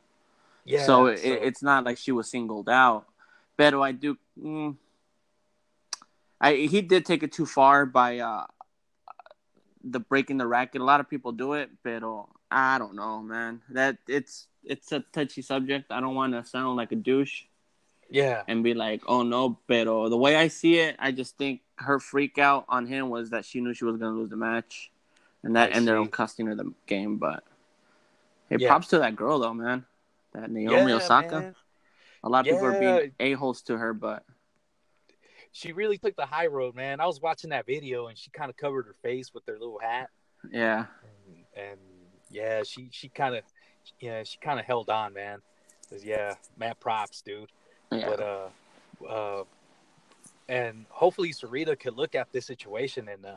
[0.66, 0.86] yeah.
[0.86, 3.06] so, it, it's not like she was singled out.
[3.58, 4.18] But I do.
[4.42, 4.76] Mm,
[6.40, 8.46] I he did take it too far by uh
[9.84, 10.82] the breaking the racket.
[10.82, 13.62] A lot of people do it, but uh, I don't know, man.
[13.70, 15.92] That it's it's a touchy subject.
[15.92, 17.44] I don't want to sound like a douche
[18.12, 21.62] yeah, and be like, oh no, pero the way I see it, I just think
[21.76, 24.92] her freak out on him was that she knew she was gonna lose the match.
[25.44, 26.02] and that I ended see.
[26.02, 27.18] up costing her the game.
[27.18, 27.44] But
[28.50, 28.68] it Yeah.
[28.68, 29.86] props to that girl though, man.
[30.34, 31.42] That Naomi Yeah, Osaka.
[31.42, 31.56] man.
[32.24, 34.24] A lot of people are being a holes to her, but
[35.52, 37.00] She really took the high road, man.
[37.00, 39.80] I was watching that video and she kind of covered her face with her little
[39.80, 40.10] hat.
[40.52, 40.86] yeah,
[41.56, 41.80] and, and
[42.30, 43.44] yeah, she she kind of
[44.00, 45.42] yeah she kind of held on, man
[46.04, 47.52] Yeah, mad props, dude.
[47.92, 49.44] Yeah, But uh, uh,
[50.48, 53.36] and hopefully Serena could look at this situation and uh,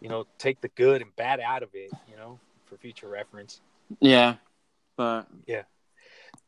[0.00, 3.60] you know, take the good and bad out of it, you know, for future reference.
[4.00, 4.36] yeah.
[4.96, 5.62] But yeah.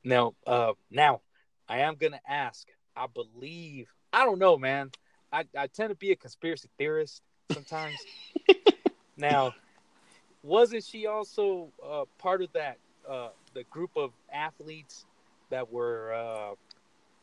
[0.04, 1.20] Now, uh, now
[1.68, 2.68] I am gonna ask.
[2.94, 4.90] I believe I don't know, man.
[5.32, 7.96] I, I tend to be a conspiracy theorist sometimes.
[9.16, 9.54] now,
[10.42, 12.78] wasn't she also uh, part of that
[13.08, 15.06] uh, the group of athletes
[15.50, 16.54] that were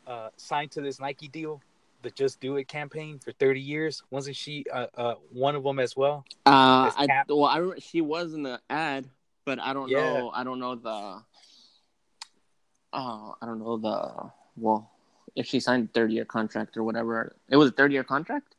[0.08, 1.62] uh, signed to this Nike deal,
[2.02, 4.04] the Just Do It campaign for thirty years?
[4.10, 6.26] Wasn't she uh, uh, one of them as well?
[6.46, 9.08] uh, As I well, I re- she was in the ad,
[9.46, 10.20] but I don't Yeah.
[10.20, 10.30] know.
[10.32, 11.22] I don't know the.
[12.94, 14.90] Oh, I don't know the well.
[15.36, 18.56] If she signed a third year contract or whatever, it was a 30 year contract.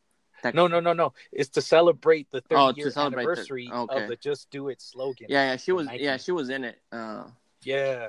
[0.52, 1.14] No, no, no, no.
[1.32, 4.02] It's to celebrate the 30 Oh, year celebrate the- anniversary okay.
[4.02, 5.26] of the Just Do It slogan.
[5.30, 5.86] Yeah, yeah, she was.
[5.86, 6.04] Nike.
[6.04, 6.82] Yeah, she was in it.
[6.92, 7.24] Uh,
[7.62, 8.08] Yeah.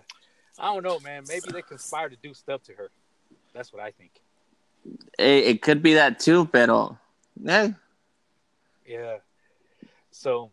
[0.59, 1.23] I don't know, man.
[1.29, 2.89] Maybe they conspired to do stuff to her.
[3.55, 4.11] That's what I think.
[5.17, 6.89] it, it could be that too, but uh,
[7.41, 7.69] yeah.
[8.85, 9.17] Yeah.
[10.11, 10.51] So,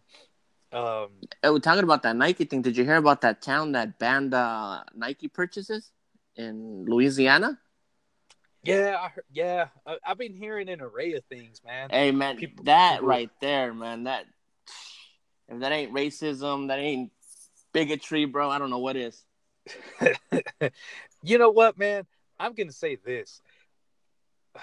[0.72, 1.08] um,
[1.42, 2.62] Hey, we're talking about that Nike thing.
[2.62, 5.90] Did you hear about that town that banned uh, Nike purchases
[6.36, 7.58] in Louisiana?
[8.64, 11.90] yeah, I heard, yeah, I, I've been hearing an array of things, man.
[11.90, 14.04] Hey man, People- that people- right there, man.
[14.04, 14.24] That
[15.48, 17.10] if that ain't racism, that ain't
[17.72, 18.48] bigotry, bro.
[18.48, 19.22] I don't know what is.
[21.22, 22.06] you know what, man?
[22.42, 23.40] I'm gonna say this.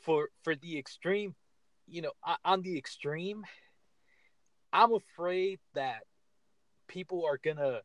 [0.00, 1.34] For for the extreme,
[1.86, 2.12] you know,
[2.44, 3.42] on the extreme,
[4.70, 6.00] I'm afraid that
[6.88, 7.80] people are gonna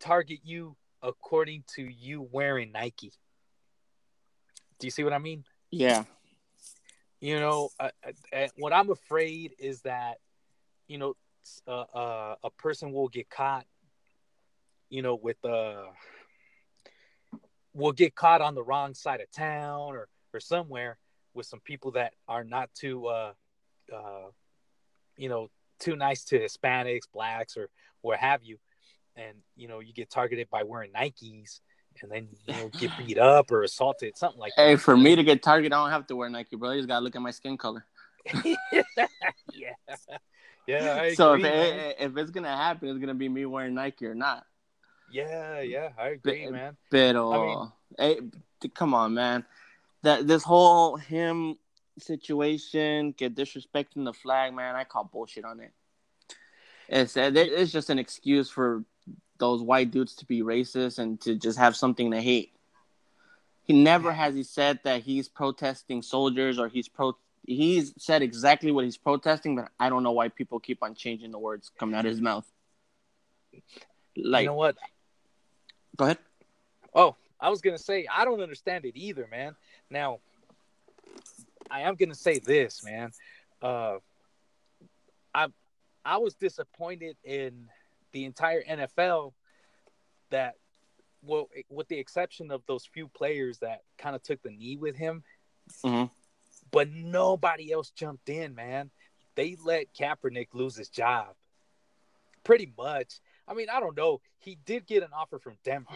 [0.00, 3.12] target you according to you wearing Nike.
[4.78, 5.44] Do you see what I mean?
[5.70, 6.04] Yeah,
[7.20, 7.90] you know uh,
[8.32, 10.18] uh, what i'm afraid is that
[10.86, 11.14] you know
[11.66, 13.66] uh, uh, a person will get caught
[14.90, 15.84] you know with uh
[17.74, 20.98] will get caught on the wrong side of town or or somewhere
[21.34, 23.32] with some people that are not too uh
[23.94, 24.28] uh
[25.16, 27.68] you know too nice to hispanics blacks or
[28.00, 28.58] what have you
[29.16, 31.60] and you know you get targeted by wearing nikes
[32.02, 35.16] and then you know get beat up or assaulted something like Hey, that for me
[35.16, 36.72] to get targeted, I don't have to wear Nike, bro.
[36.72, 37.84] You just gotta look at my skin color.
[38.44, 38.82] yeah,
[40.66, 41.00] yeah.
[41.00, 44.06] I so agree, if it, if it's gonna happen, it's gonna be me wearing Nike
[44.06, 44.44] or not.
[45.10, 46.76] Yeah, yeah, I agree, But- man.
[46.90, 48.20] But I mean- hey,
[48.74, 49.44] come on, man.
[50.02, 51.58] That this whole him
[51.98, 54.76] situation, get disrespecting the flag, man.
[54.76, 55.72] I call bullshit on it.
[56.88, 58.84] It's it- it's just an excuse for
[59.38, 62.52] those white dudes to be racist and to just have something to hate.
[63.64, 67.16] He never has he said that he's protesting soldiers or he's pro.
[67.46, 71.30] He's said exactly what he's protesting, but I don't know why people keep on changing
[71.30, 72.50] the words coming out of his mouth.
[74.16, 74.76] Like, you know what?
[75.98, 76.18] Go ahead.
[76.94, 79.54] Oh, I was gonna say I don't understand it either, man.
[79.90, 80.20] Now,
[81.70, 83.12] I am gonna say this, man.
[83.60, 83.98] Uh,
[85.34, 85.48] I
[86.04, 87.68] I was disappointed in
[88.12, 89.34] the entire NFL
[90.30, 90.54] that,
[91.22, 94.96] well, with the exception of those few players that kind of took the knee with
[94.96, 95.22] him,
[95.84, 96.10] Mhm.
[96.70, 98.90] but nobody else jumped in, man.
[99.34, 101.36] They let Kaepernick lose his job,
[102.44, 103.20] pretty much.
[103.48, 104.20] I mean, I don't know.
[104.38, 105.94] He did get an offer from Denver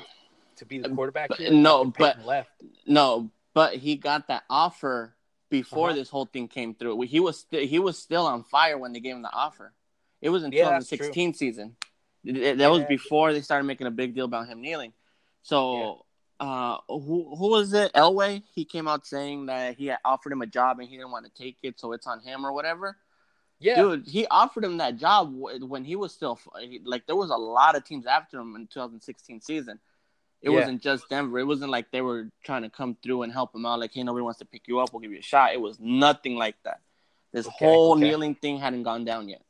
[0.56, 1.28] to be the quarterback.
[1.28, 2.50] but- here no, but- left.
[2.86, 5.14] No, but he got that offer
[5.50, 5.96] before Uh-huh.
[5.96, 7.00] this whole thing came through.
[7.02, 9.74] He was st- he was still on fire when they gave him the offer.
[10.20, 11.76] It was in Yeah, that's 2016 season.
[12.24, 14.94] It- it- that was before they started making a big deal about him kneeling.
[15.42, 16.06] So,
[16.40, 17.92] uh, who who was it?
[17.92, 18.42] Elway.
[18.54, 21.26] He came out saying that he had offered him a job and he didn't want
[21.26, 22.96] to take it, so it's on him or whatever.
[23.62, 26.38] Yeah, Dude, he offered him that job when he was still
[26.84, 29.78] like there was a lot of teams after him in 2016 season.
[30.40, 30.56] It Yeah.
[30.58, 31.38] wasn't just Denver.
[31.38, 33.78] It wasn't like they were trying to come through and help him out.
[33.78, 34.92] Like, hey, nobody wants to pick you up.
[34.92, 35.52] We'll give you a shot.
[35.52, 36.80] It was nothing like that.
[37.32, 38.00] This Okay, whole okay.
[38.02, 39.42] kneeling thing hadn't gone down yet.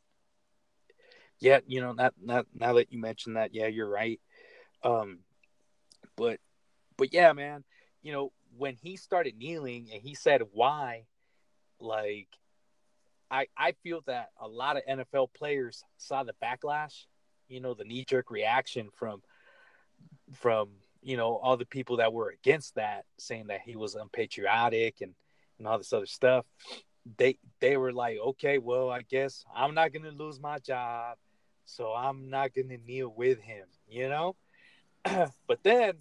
[1.40, 1.60] yeah.
[1.66, 4.20] You know, not not now that you mentioned that, yeah, you're right.
[4.82, 5.20] Um,
[6.16, 6.38] but
[6.98, 7.64] but yeah, man.
[8.02, 11.06] You know, when he started kneeling and he said why,
[11.80, 12.28] like,
[13.32, 17.06] I I feel that a lot of NFL players saw the backlash.
[17.48, 19.22] You know, the knee jerk reaction from
[20.34, 20.68] from
[21.02, 25.14] you know all the people that were against that, saying that he was unpatriotic and
[25.58, 26.44] and all this other stuff.
[27.18, 31.16] they they were like, okay, well, I guess I'm not gonna lose my job,
[31.64, 34.36] so I'm not gonna kneel with him, you know.
[35.04, 35.94] but then,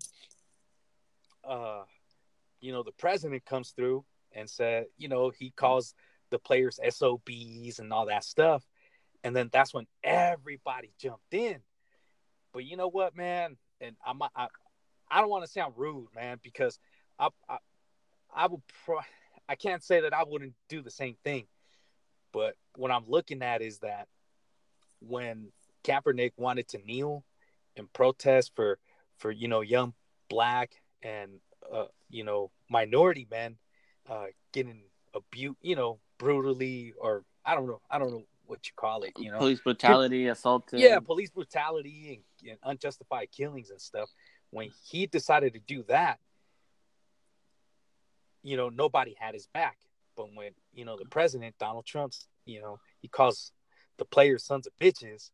[1.48, 1.84] uh,
[2.60, 5.96] you know, the president comes through and said, you know, he calls
[6.32, 8.66] the players SOBs and all that stuff,
[9.24, 11.60] and then that's when everybody jumped in.
[12.54, 14.48] But you know what, man, and I'm I,
[15.10, 16.80] I don't want to sound rude, man, because
[17.20, 17.58] I I,
[18.34, 19.00] I would pro-
[19.48, 21.48] I can't say that I wouldn't do the same thing.
[22.34, 24.08] But what I'm looking at is that
[25.02, 25.52] when
[25.84, 27.24] Kaepernick wanted to kneel
[27.76, 28.80] and protest for
[29.18, 29.94] for you know young
[30.30, 31.40] black and
[31.72, 33.58] uh, you know minority men
[34.10, 34.82] uh, getting
[35.14, 39.14] abused, you know, brutally or I don't know, I don't know what you call it,
[39.18, 40.80] you know, police brutality, assaulted.
[40.80, 44.10] Uh, yeah, police brutality and, and unjustified killings and stuff.
[44.52, 46.20] When he decided to do that,
[48.44, 49.78] you know, nobody had his back.
[50.16, 53.52] But when, you know, the president, Donald Trump's, you know, he calls
[53.98, 55.32] the players sons of bitches,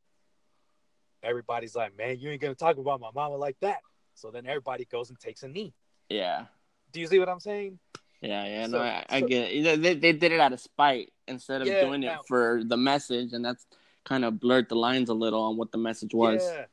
[1.24, 3.80] everybody's like, man, you ain't to talk about my mama like that.
[4.14, 5.74] So then everybody goes and takes a knee.
[6.10, 6.46] Yeah.
[6.94, 7.80] Do you see what I'm saying?
[8.22, 9.82] Yeah, yeah, So- no, I, I get it.
[9.82, 12.78] They, they did it out of spite instead of Yeah, doing it now- for the
[12.78, 13.66] message, and that's
[14.04, 16.42] kind of blurred the lines a little on what the message was.
[16.44, 16.66] Yeah.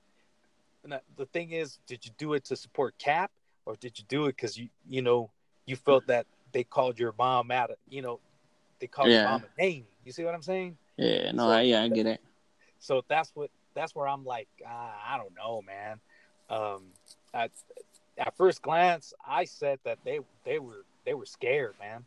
[0.84, 3.30] And the- thing is, did you do it to support Cap
[3.66, 5.30] or did you do it because you, you know,
[5.66, 8.20] you felt that they called your mom out, of, you know,
[8.78, 9.86] they called your mom a name.
[10.04, 10.76] You see what I'm saying?
[10.96, 12.20] Yeah, no, So- I, yeah, I get it.
[12.78, 15.98] so that's what that's where I'm like, ah, I don't know, man.
[16.48, 16.84] Um,
[17.32, 17.50] at,
[18.16, 22.04] at first glance, I said that they they were they were scared, man.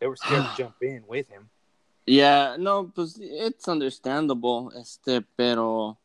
[0.00, 1.48] They were scared to jump in with him.
[2.06, 5.98] Yeah, no, pues it's understandable, este, pero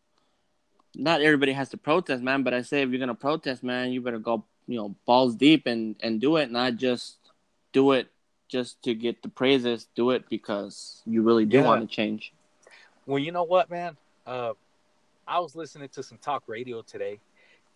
[0.95, 2.43] not everybody has to protest, man.
[2.43, 5.65] But I say if you're gonna protest, man, you better go, you know, balls deep
[5.65, 7.17] and and do it, not just
[7.71, 8.07] do it
[8.49, 9.87] just to get the praises.
[9.95, 11.67] Do it because you really do Yeah.
[11.67, 12.33] want to change.
[13.05, 13.97] Well, you know what, man?
[14.25, 14.53] Uh,
[15.27, 17.19] I was listening to some talk radio today,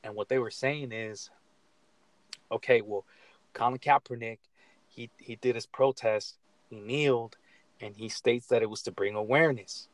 [0.04, 1.30] and what they were saying is,
[2.52, 3.06] okay, well,
[3.54, 4.40] Colin Kaepernick,
[4.90, 6.38] he he did his protest,
[6.70, 7.38] he kneeled,
[7.82, 9.88] and he states that it was to bring awareness,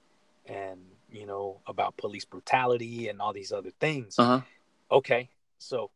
[0.46, 0.80] and
[1.12, 4.18] you know about police brutality and all these other things.
[4.18, 4.42] Uh huh.
[4.92, 5.90] Okay, so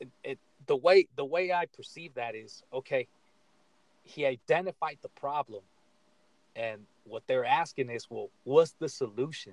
[0.00, 3.06] it, it, the way the way I perceive that is okay.
[4.04, 5.62] He identified the problem,
[6.56, 9.52] and what they're asking is, well, what's the solution?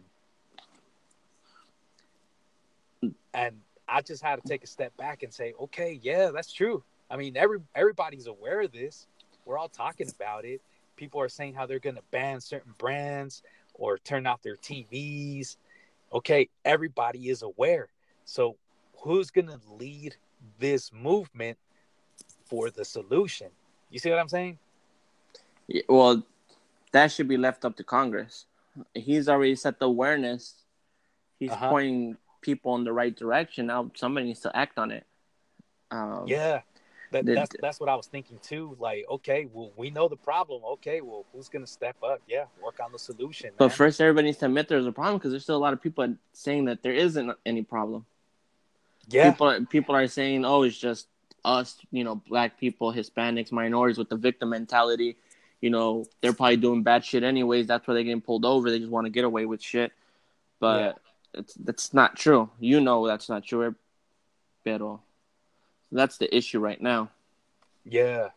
[3.31, 6.83] And I just had to take a step back and say, okay, yeah, that's true.
[7.09, 9.07] I mean, every everybody's aware of this.
[9.45, 10.61] We're all talking about it.
[10.95, 13.41] People are saying how they're going to ban certain brands
[13.73, 15.57] or turn off their TVs.
[16.13, 17.87] Okay, everybody is aware.
[18.25, 18.55] So,
[18.97, 20.15] who's going to lead
[20.59, 21.57] this movement
[22.45, 23.47] for the solution?
[23.89, 24.59] You see what I'm saying?
[25.67, 26.23] Yeah, well,
[26.91, 28.45] that should be left up to Congress.
[28.93, 30.65] He's already set the awareness.
[31.39, 31.69] He's Uh-huh.
[31.69, 33.67] pointing people in the right direction.
[33.67, 35.05] Now somebody needs to act on it.
[35.91, 36.61] Um, Yeah.
[37.11, 38.77] That, The- that's that's what I was thinking too.
[38.79, 40.63] Like, okay, well, we know the problem.
[40.73, 42.21] Okay, well, who's gonna step up?
[42.27, 43.49] Yeah, work on the solution.
[43.57, 43.75] But man.
[43.77, 46.15] first, everybody needs to admit there's a problem because there's still a lot of people
[46.33, 48.05] saying that there isn't any problem.
[49.07, 51.07] yeah, People, people are saying, "Oh, it's just
[51.43, 55.17] us, you know, black people, Hispanics, minorities with the victim mentality.
[55.61, 57.65] You know, they're probably doing bad shit anyways.
[57.65, 58.69] That's why they're getting pulled over.
[58.69, 59.91] They just want to get away with shit."
[60.59, 60.99] But
[61.33, 62.49] it's that's not true.
[62.59, 63.75] You know, that's not true.
[64.63, 65.01] Pero
[65.91, 67.09] that's the issue right now.
[67.85, 68.29] yeah.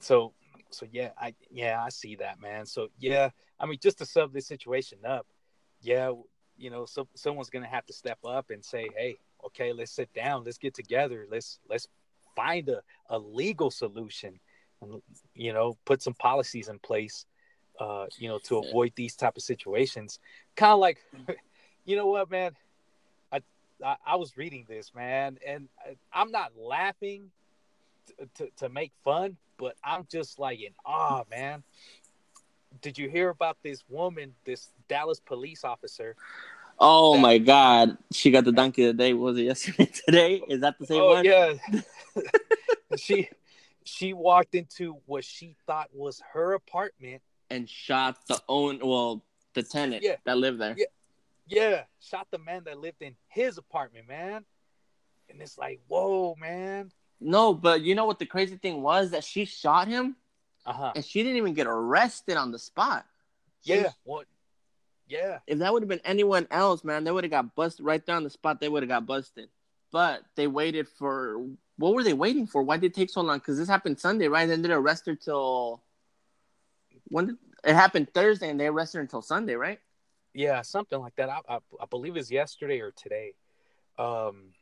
[0.00, 0.32] So,
[0.70, 2.66] so yeah, I yeah, I see that, man.
[2.66, 5.26] So yeah, I mean, just to sum this situation up,
[5.80, 6.12] yeah,
[6.56, 10.12] you know, so someone's gonna have to step up and say, hey, okay, let's sit
[10.12, 11.88] down, let's get together, let's let's
[12.36, 14.38] find a, a legal solution,
[14.82, 15.00] and
[15.34, 17.26] you know, put some policies in place,
[17.80, 20.18] uh, you know, to avoid these type of situations.
[20.56, 20.98] Kind of like,
[21.84, 22.52] you know what, man,
[23.32, 23.40] I,
[23.84, 27.30] I I was reading this, man, and I- I'm not laughing
[28.18, 31.62] to, to, to make fun, but I'm just like in awe, man.
[32.82, 36.16] Did you hear about this woman, this Dallas police officer?
[36.78, 39.12] Oh That- my God, she got the donkey today.
[39.12, 39.86] Was it yesterday?
[40.06, 41.24] Today is that the same oh one?
[41.24, 41.54] yeah,
[42.96, 43.28] she
[43.84, 47.22] she walked into what she thought was her apartment.
[47.50, 49.22] And shot the own, well,
[49.52, 50.16] the tenant Yeah.
[50.24, 50.74] that lived there.
[50.76, 50.86] Yeah.
[51.46, 54.44] Yeah, shot the man that lived in his apartment, man.
[55.28, 56.90] And it's like, whoa, man.
[57.20, 60.16] No, but you know what the crazy thing was that she shot him
[60.66, 60.92] Uh huh.
[60.96, 63.06] and she didn't even get arrested on the spot.
[63.64, 63.90] She- Yeah.
[64.04, 64.26] What?
[65.06, 65.38] Yeah.
[65.46, 68.16] If that would have been anyone else, man, they would have got busted right there
[68.16, 68.60] on the spot.
[68.60, 69.48] They would have got busted.
[69.92, 72.62] But they waited for what were they waiting for?
[72.62, 73.38] Why did it take so long?
[73.38, 74.46] Because this happened Sunday, right?
[74.48, 75.82] Then they arrest her till
[77.08, 79.78] when did it happened Thursday, and they arrested her until Sunday, right?
[80.34, 81.30] Yeah, something like that.
[81.30, 83.34] I, I, I believe yesterday or today.
[83.98, 84.52] Um,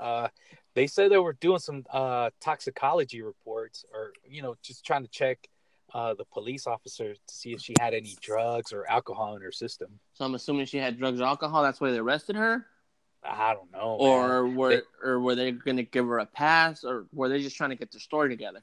[0.00, 0.28] uh,
[0.74, 5.08] they said they were doing some uh, toxicology reports, or you know, just trying to
[5.10, 5.48] check
[5.94, 9.52] uh, the police officer to see if she had any drugs or alcohol in her
[9.52, 10.00] system.
[10.12, 11.62] So I'm assuming she had drugs or alcohol.
[11.62, 12.66] That's why they arrested her.
[13.22, 13.96] I don't know.
[13.98, 14.56] Or man.
[14.56, 17.56] were They- or were they going to give her a pass, or were they just
[17.56, 18.62] trying to get their story together?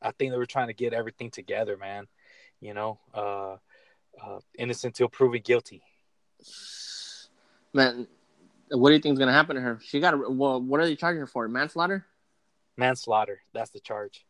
[0.00, 2.06] I think they were trying to get everything together, man.
[2.60, 3.56] You know, uh,
[4.20, 5.82] uh, innocent till proven guilty.
[7.72, 8.06] Man,
[8.70, 9.78] what do you think is going to happen to her?
[9.82, 10.14] She got.
[10.34, 11.46] Well, what are they charging her for?
[11.48, 12.04] Manslaughter?
[12.76, 13.40] Manslaughter.
[13.52, 14.24] That's the charge.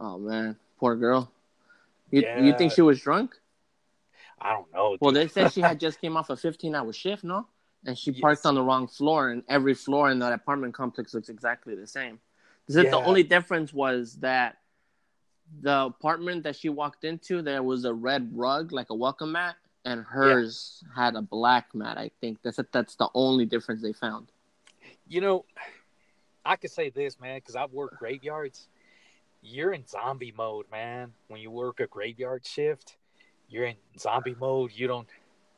[0.00, 1.32] Oh man, poor girl.
[2.10, 3.34] You you think she was drunk?
[4.40, 4.96] I don't know.
[5.00, 7.46] Well, they said she had just came off a 15 hour shift, no?
[7.86, 8.20] And she Yes.
[8.20, 11.86] parked on the wrong floor, and every floor in that apartment complex looks exactly the
[11.86, 12.20] same.
[12.68, 14.58] They said the only difference was that
[15.60, 19.56] the apartment that she walked into, there was a red rug, like a welcome mat,
[19.84, 21.98] and hers had a black mat.
[21.98, 24.28] I think that's that's the only difference they found.
[25.08, 25.44] you know,
[26.44, 28.68] I could say this, man, because I've worked graveyards.
[29.42, 31.12] You're in zombie mode, man.
[31.28, 32.96] When you work a graveyard shift,
[33.48, 34.70] you're in zombie mode.
[34.72, 35.08] You don't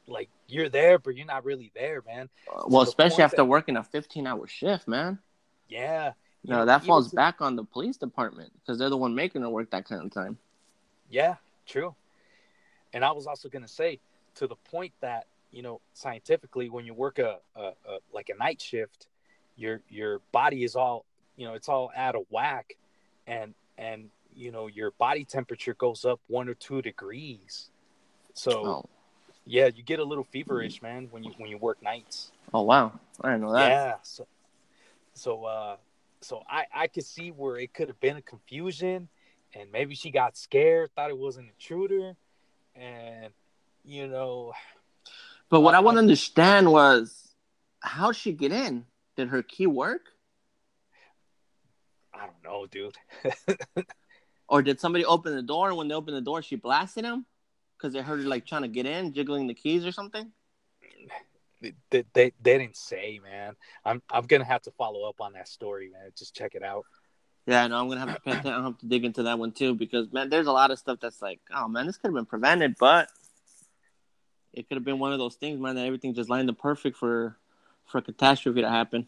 [0.07, 2.29] like you're there, but you're not really there, man.
[2.53, 5.19] Uh, well, especially after that- working a 15 hour shift, man.
[5.69, 6.13] Yeah.
[6.45, 9.49] Know, that falls to- back on the police department because they're the one making her
[9.49, 10.39] work that kind of time.
[11.11, 11.37] Yeah,
[11.67, 11.95] true.
[12.93, 13.99] And I was also gonna say
[14.37, 18.37] to the point that you know scientifically, when you work a, a, a like a
[18.37, 19.07] night shift,
[19.57, 21.05] your your body is all
[21.37, 22.77] you know it's all out of whack,
[23.27, 27.71] and and you know your body temperature goes up one or two degrees.
[28.35, 28.85] So Oh,
[29.47, 32.33] yeah, you get a little feverish, man, when you when you work nights.
[32.53, 32.93] oh wow.
[33.21, 33.69] I didn't know that.
[33.71, 33.95] Yeah.
[34.03, 34.27] So
[35.15, 35.77] so uh
[36.25, 39.09] so I I could see where it could have been a confusion
[39.55, 42.17] and maybe she got scared, thought it was an intruder
[42.75, 43.33] and
[43.85, 44.53] you know
[45.51, 47.35] But what Uh, I want to understand was
[47.81, 48.87] how'd she get in?
[49.17, 50.11] Did her key work?
[52.15, 52.97] I don't know, dude.
[54.49, 57.27] Or did somebody open the door and when they opened the door she blasted him?
[57.77, 60.33] Because they heard her like trying to get in, jiggling the keys or something?
[61.91, 63.55] They, they, they didn't say, man.
[63.85, 66.11] I'm I'm gonna have to follow up on that story, man.
[66.17, 66.85] Just check it out.
[67.47, 68.53] Yeah, no, I'm gonna have to pay attention.
[68.53, 70.99] I'll have to dig into that one too because man, there's a lot of stuff
[71.01, 73.09] that's like, oh man, this could have been prevented, but
[74.53, 76.97] it could have been one of those things, man, that everything just lined up perfect
[76.97, 77.37] for
[77.85, 79.07] for a catastrophe to happen.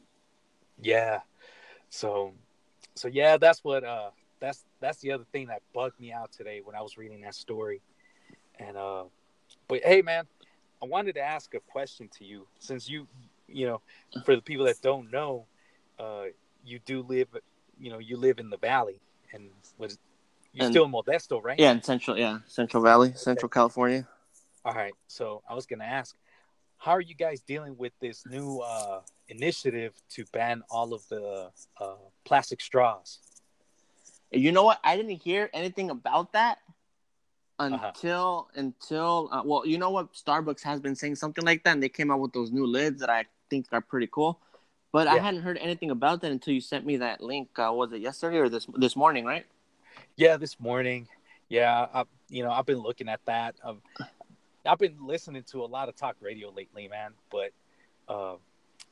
[0.82, 1.20] Yeah.
[1.88, 2.34] So
[2.94, 6.60] so yeah, that's what uh that's that's the other thing that bugged me out today
[6.62, 7.80] when I was reading that story.
[8.58, 9.04] And uh
[9.68, 10.26] but hey man,
[10.82, 13.06] I wanted to ask a question to you since you
[13.48, 13.80] you know,
[14.24, 15.46] for the people that don't know,
[15.98, 16.24] uh
[16.64, 17.28] you do live
[17.78, 19.00] you know, you live in the valley
[19.32, 19.98] and was
[20.52, 21.58] you're And- still in Modesto, right?
[21.58, 24.08] Yeah, in Central, yeah, Central Valley, Central California.
[24.64, 24.94] All right.
[25.06, 26.16] So I was gonna ask,
[26.78, 31.50] how are you guys dealing with this new uh initiative to ban all of the
[31.80, 33.20] uh plastic straws?
[34.32, 34.80] You know what?
[34.82, 36.58] I didn't hear anything about that
[37.58, 37.86] Uh-huh.
[37.86, 40.12] until until uh, well, you know what?
[40.12, 43.00] Starbucks has been saying something like that, and they came out with those new lids
[43.00, 44.40] that I think are pretty cool.
[44.92, 47.48] But I hadn't heard anything about that until you sent me that link.
[47.58, 49.24] Uh, was it yesterday or this this morning?
[49.24, 49.46] Right?
[50.16, 51.08] Yeah, this morning.
[51.48, 53.54] Yeah, I, you know, I've been looking at that.
[53.64, 53.80] Um,
[54.66, 57.12] I've been listening to a lot of talk radio lately, man.
[57.30, 57.52] But
[58.06, 58.36] uh,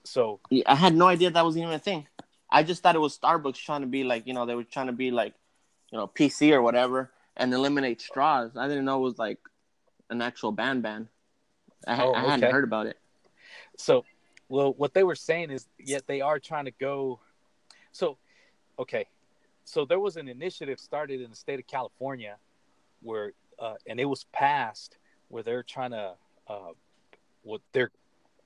[0.04, 2.06] so Yeah, I had no idea that was even a thing.
[2.50, 4.86] I just thought it was Starbucks trying to be like you know they were trying
[4.86, 5.34] to be like
[5.90, 8.56] you know PC or whatever and eliminate straws.
[8.56, 9.38] I didn't know it was like
[10.10, 11.08] an actual ban ban.
[11.86, 12.98] I, Oh, I hadn't heard about it.
[13.76, 14.04] so
[14.48, 17.18] well, what they were saying is, yet they are trying to go.
[17.92, 18.18] So,
[18.78, 19.06] okay,
[19.64, 22.36] so there was an initiative started in the state of California,
[23.02, 26.14] where uh, and it was passed where they're trying to,
[26.48, 26.72] uh,
[27.42, 27.90] what they're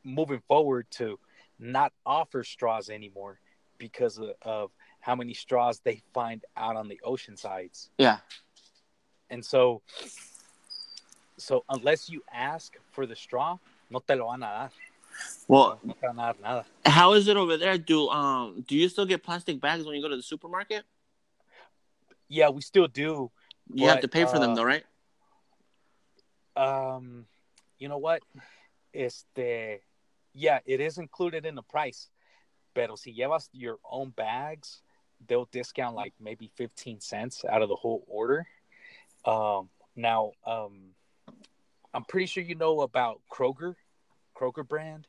[0.05, 1.19] moving forward to
[1.59, 3.41] not offer straws anymore
[3.79, 4.71] because of, of
[5.01, 7.91] how many straws they find out on the ocean sides.
[7.99, 8.19] Yeah.
[9.31, 9.83] And so,
[11.37, 13.59] so unless you ask for the straw,
[13.91, 14.71] no te lo van a dar.
[15.47, 16.67] Well, No te van a dar nada.
[16.87, 17.79] How is it over there?
[17.79, 20.85] Do um do you still get plastic bags when you go to the supermarket?
[22.29, 23.31] Yeah, we still do.
[23.73, 24.85] You have to pay for them uh, though, right?
[26.57, 27.27] Um,
[27.79, 28.23] you know what?
[28.95, 29.81] Este,
[30.35, 32.09] yeah, it is included in the price.
[32.75, 34.83] Pero si llevas your own bags,
[35.27, 38.47] they'll discount like maybe 15 cents out of the whole order.
[39.29, 40.95] Um, now, um,
[41.93, 43.75] I'm pretty sure you know about Kroger,
[44.35, 45.07] Kroger brand.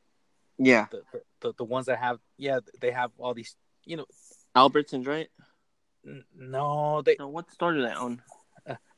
[0.58, 0.88] Yeah.
[0.92, 1.04] the,
[1.40, 3.56] the the ones that have yeah they have all these
[3.86, 4.06] you know
[4.56, 5.30] Albertsons, right?
[6.06, 8.22] N- No, they No, what store do they own?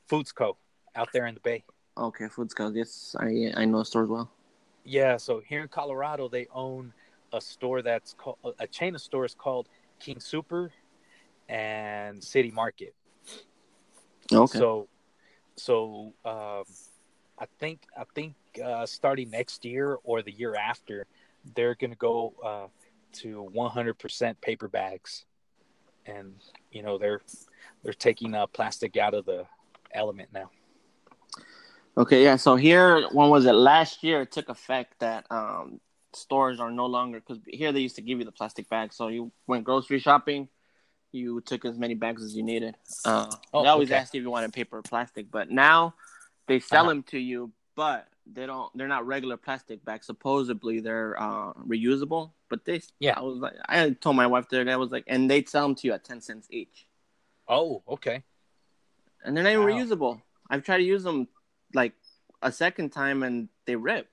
[0.08, 0.58] Foods Co.
[0.96, 1.64] out there in the Bay.
[1.98, 2.76] Okay, Food Scouts.
[2.76, 4.32] Yes, I I know the stores well.
[4.84, 6.94] Yeah, so here in Colorado, they own
[7.32, 9.70] a store that's called a chain of stores called
[10.00, 10.72] King Soopers
[11.48, 12.96] and City Market.
[14.34, 14.60] Okay.
[14.60, 14.88] So,
[15.62, 16.64] so um,
[17.40, 18.34] I think I think
[18.64, 21.06] uh, starting next year or the year after,
[21.56, 22.68] they're gonna go uh,
[23.20, 25.26] to 100% paper bags,
[26.06, 26.34] and
[26.72, 27.22] you know they're
[27.84, 29.46] they're taking uh, plastic out of the
[29.94, 30.50] element now.
[31.98, 32.38] Okay, yeah.
[32.38, 33.54] So here, when was it?
[33.54, 35.80] Last year, it took effect that um,
[36.14, 38.94] stores are no longer because here they used to give you the plastic bag.
[38.94, 40.48] So you went grocery shopping,
[41.12, 42.76] you took as many bags as you needed.
[43.06, 43.98] Uh, Oh, they always okay.
[44.00, 45.94] asked you if you wanted paper or plastic, but now
[46.48, 46.90] they sell Uh-huh.
[46.90, 48.76] them to you, but they don't.
[48.78, 50.06] They're not regular plastic bags.
[50.06, 52.82] Supposedly they're uh, reusable, but they.
[53.00, 53.16] Yeah.
[53.18, 55.44] I was like, I told my wife the other day, I was like, and they
[55.44, 56.88] sell them to you at ten cents each,
[57.48, 58.24] Oh, okay.
[59.24, 59.72] and they're not even Wow.
[59.72, 60.22] reusable.
[60.50, 61.28] I've tried to use them
[61.74, 61.94] like
[62.42, 64.08] a second time, and they rip.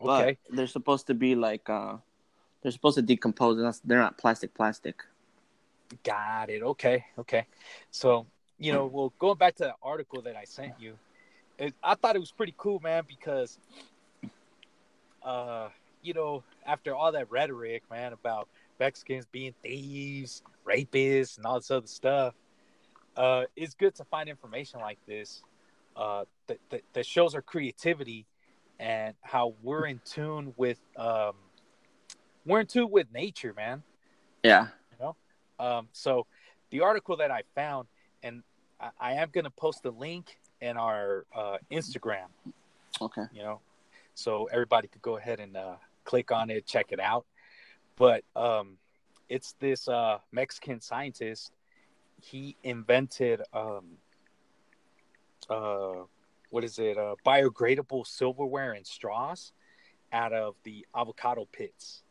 [0.00, 0.38] but Okay.
[0.50, 1.96] they're supposed to be like uh
[2.62, 5.02] they're supposed to decompose and that's, they're not plastic plastic
[6.02, 6.62] Got it.
[6.62, 7.04] Okay.
[7.18, 7.46] Okay.
[7.90, 8.26] So,
[8.58, 10.96] you know, well, going back to the article that I sent you,
[11.58, 13.58] it, I thought it was pretty cool, man, because,
[15.22, 15.68] uh,
[16.02, 18.48] you know, after all that rhetoric, man, about
[18.80, 22.34] Mexicans being thieves, rapists, and all this other stuff,
[23.16, 25.42] uh, it's good to find information like this
[25.96, 28.26] uh, that, that, that shows our creativity
[28.80, 31.34] and how we're in tune with, um,
[32.44, 33.82] we're in tune with nature, man.
[34.42, 34.68] yeah
[35.58, 36.26] Um, so
[36.70, 37.88] the article that I found,
[38.22, 38.42] and
[38.80, 42.26] I, I am going to post the link in our uh, Instagram,
[43.00, 43.60] okay you know,
[44.14, 47.26] so everybody could go ahead and uh, click on it, check it out.
[47.96, 48.78] But um,
[49.28, 51.52] it's this uh, Mexican scientist.
[52.22, 53.98] He invented, um,
[55.50, 56.04] uh,
[56.50, 59.52] what is it, uh, biodegradable silverware and straws
[60.12, 62.03] out of the avocado pits.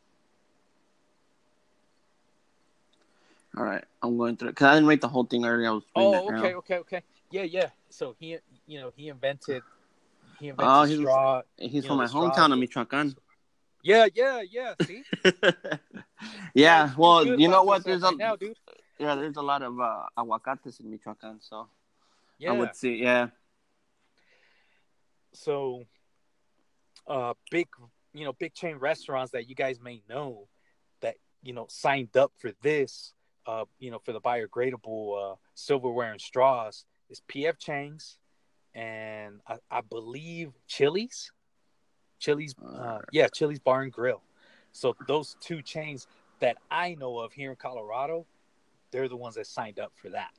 [3.57, 5.83] All right i'm going through because i didn't read the whole thing earlier i was
[5.95, 6.37] Oh, it now.
[6.39, 7.01] okay, okay, okay.
[7.31, 7.69] Yeah, yeah.
[7.89, 8.37] So he,
[8.67, 9.63] you know, he invented,
[10.39, 11.41] he invented Oh, he's- straw.
[11.57, 13.15] he's from know, my hometown of michoacan
[13.81, 14.73] Yeah, yeah, yeah.
[14.81, 15.03] See,
[16.53, 18.57] yeah well you know what there's a right now, dude.
[18.99, 21.67] yeah there's a lot of uh aguacates in michoacan so
[22.39, 22.51] Yeah.
[22.51, 23.27] i would see yeah
[25.33, 25.83] So,
[27.07, 27.67] uh, big,
[28.13, 30.47] you know, big chain restaurants that you guys may know
[31.01, 33.13] that you know signed up for this,
[33.45, 38.17] uh, you know, for the biodegradable uh, silverware and straws is PF Chang's,
[38.73, 41.31] and I, I believe Chili's,
[42.19, 44.21] Chili's, uh, yeah, Chili's Bar and Grill.
[44.71, 46.07] So those two chains
[46.39, 48.25] that I know of here in Colorado,
[48.91, 50.31] they're the ones that signed up for that.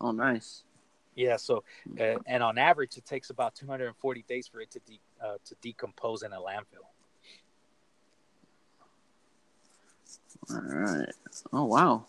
[0.00, 0.62] oh nice
[1.14, 1.36] Yeah.
[1.36, 1.64] So,
[1.98, 5.54] uh, and on average, it takes about 240 days for it to de- uh, to
[5.62, 6.86] decompose in a landfill.
[10.50, 11.08] all right
[11.52, 12.04] oh wow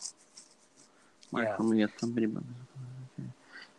[1.33, 1.55] Yeah.
[1.99, 2.27] Company.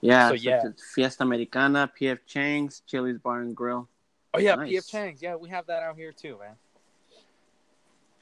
[0.00, 0.62] Yeah, So, yeah.
[0.94, 3.88] Fiesta Americana, PF Chang's, Chili's Bar and Grill,
[4.34, 4.70] Oh yeah, Nice.
[4.70, 5.22] PF Chang's.
[5.22, 6.54] Yeah, we have that out here too, man.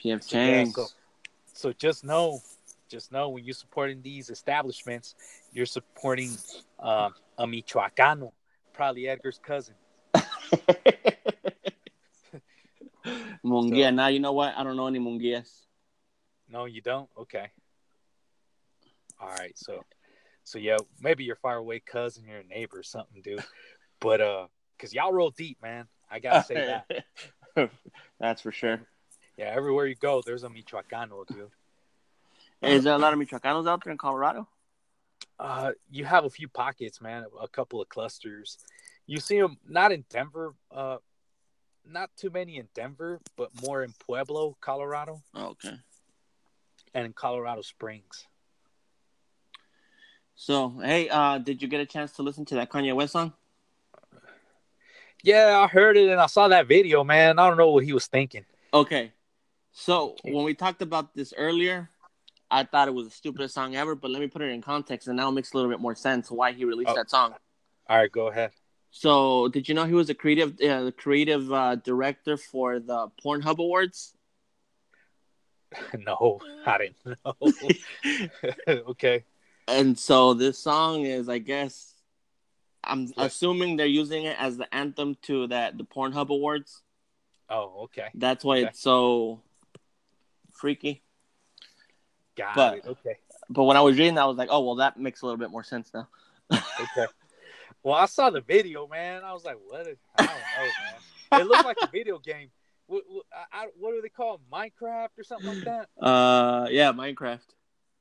[0.03, 0.75] PF So, yeah, Chang's.
[0.75, 0.87] so,
[1.53, 2.41] so just know,
[2.89, 5.15] just know when you're supporting these establishments,
[5.53, 6.31] you're supporting
[6.79, 8.33] um, a Michoacano,
[8.73, 9.75] probably Edgar's cousin.
[13.45, 13.87] Munguia.
[13.89, 14.55] So- now you know what?
[14.57, 15.63] I don't know any Munguias.
[16.49, 17.09] No, you don't.
[17.19, 17.51] Okay.
[19.21, 19.57] All right.
[19.57, 19.85] So,
[20.45, 23.45] so yeah, maybe your faraway cousin, your neighbor, or something, dude.
[24.01, 24.47] But uh,
[24.79, 25.87] cause y'all roll deep, man.
[26.11, 26.81] I gotta say
[27.57, 27.71] that.
[28.21, 28.81] That's for sure.
[29.37, 31.51] Yeah, everywhere you go, there's a Michoacano, dude.
[32.63, 34.49] Is there a lot of Michoacanos out there in Colorado?
[35.39, 37.25] Uh, you have a few pockets, man.
[37.43, 38.59] A couple of clusters.
[39.07, 40.55] You see them not in Denver.
[40.71, 40.97] Uh,
[41.89, 45.77] not too many in Denver, but more in Pueblo, Colorado, Oh, okay.
[46.95, 48.27] and in Colorado Springs.
[50.37, 53.33] So, hey, uh, did you get a chance to listen to that Kanye West song?
[55.25, 57.39] Yeah, I heard it and I saw that video, man.
[57.39, 58.45] I don't know what he was thinking.
[58.73, 59.13] Okay.
[59.73, 61.89] So, when we talked about this earlier,
[62.51, 65.09] I thought it was the stupidest song ever, but let me put it in context
[65.09, 66.95] and now it makes a little bit more sense why he released Oh.
[66.95, 67.35] that song.
[67.89, 68.53] All right, go ahead.
[68.91, 73.09] So, did you know he was a creative uh, the creative uh, director for the
[73.25, 74.15] Pornhub Awards?
[75.99, 77.53] no, I didn't know.
[78.69, 79.25] okay.
[79.69, 81.95] And so this song is, I guess,
[82.85, 83.25] I'm Yeah.
[83.25, 86.83] assuming they're using it as the anthem to that the Pornhub Awards.
[87.49, 88.09] Oh, okay.
[88.15, 88.69] That's why Okay.
[88.69, 89.43] it's so
[90.53, 91.03] freaky.
[92.37, 92.87] Got But- it.
[92.87, 93.19] Okay.
[93.49, 95.39] but when I was reading, that, I was like, oh well, that makes a little
[95.39, 96.09] bit more sense now.
[96.53, 97.07] Okay.
[97.83, 99.23] Well, I saw the video, man.
[99.23, 99.87] I was like, what?
[99.87, 100.69] Is, I don't know,
[101.31, 101.41] man.
[101.41, 102.51] It looked like a video game.
[102.89, 104.41] What, what, I, what do they call it?
[104.53, 105.89] Minecraft or something like that?
[106.05, 107.47] Uh, yeah, Minecraft.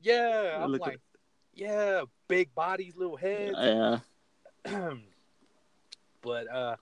[0.01, 0.99] Yeah, I'm like,
[1.55, 3.55] yeah, big bodies, little heads.
[3.57, 3.99] Yeah,
[6.21, 6.75] but uh,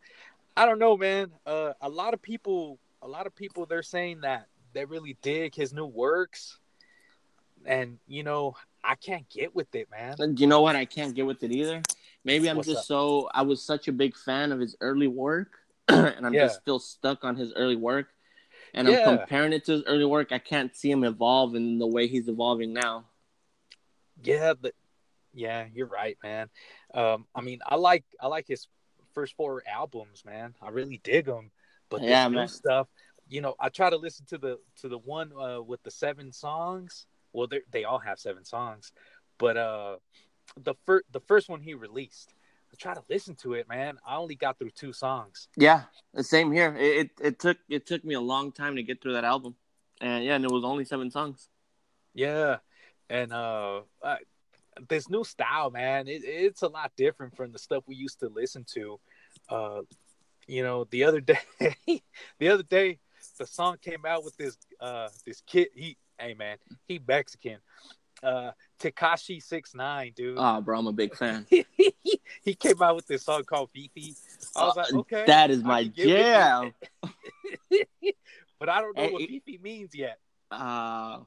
[0.57, 1.31] I don't know, man.
[1.45, 5.55] Uh, a lot of people, a lot of people, they're saying that they really dig
[5.55, 6.59] his new works,
[7.65, 10.15] and you know, I can't get with it, man.
[10.19, 10.75] And you know what?
[10.75, 11.81] I can't get with it either.
[12.25, 12.85] Maybe I'm What's just up?
[12.85, 16.47] so I was such a big fan of his early work, and I'm Yeah.
[16.47, 18.07] just still stuck on his early work.
[18.75, 20.31] And I'm comparing it to his early work.
[20.31, 23.05] I can't see him evolve in the way he's evolving now.
[24.23, 24.73] Yeah, but
[25.33, 26.49] yeah, you're right, man.
[26.93, 28.67] Um, I mean, I like I like his
[29.13, 30.55] first four albums, man.
[30.61, 31.51] I really dig them.
[31.89, 32.47] But this Yeah, new man.
[32.47, 32.87] stuff,
[33.29, 36.31] you know, I try to listen to the to the one uh, with the seven
[36.31, 37.05] songs.
[37.33, 38.91] Well, they they all have seven songs,
[39.37, 39.97] but uh,
[40.57, 42.33] the first the first one he released,
[42.71, 43.97] I try to listen to it, man.
[44.05, 45.47] I only got through two songs.
[45.55, 46.75] Yeah, the same here.
[46.77, 49.55] It, it it took it took me a long time to get through that album,
[50.01, 51.49] and yeah, and it was only seven songs.
[52.13, 52.57] Yeah,
[53.13, 54.15] and uh, uh
[54.89, 58.27] this new style, man, it, it's a lot different from the stuff we used to
[58.27, 58.99] listen to.
[59.47, 59.81] Uh,
[60.47, 61.39] you know, the other day,
[62.39, 62.99] the other day,
[63.37, 65.67] the song came out with this uh this kid.
[65.75, 66.57] He, hey man,
[66.87, 67.59] he Mexican.
[68.21, 70.37] Uh, Tekashi six nine, dude.
[70.39, 71.45] Oh, bro, I'm a big fan.
[71.49, 74.15] he came out with this song called FEFE.
[74.55, 76.23] I was like, Uh, okay, that is my can get with it.
[76.23, 76.73] jam.
[78.59, 80.19] but I don't know Hey, what FEFE means yet.
[80.49, 81.19] Uh,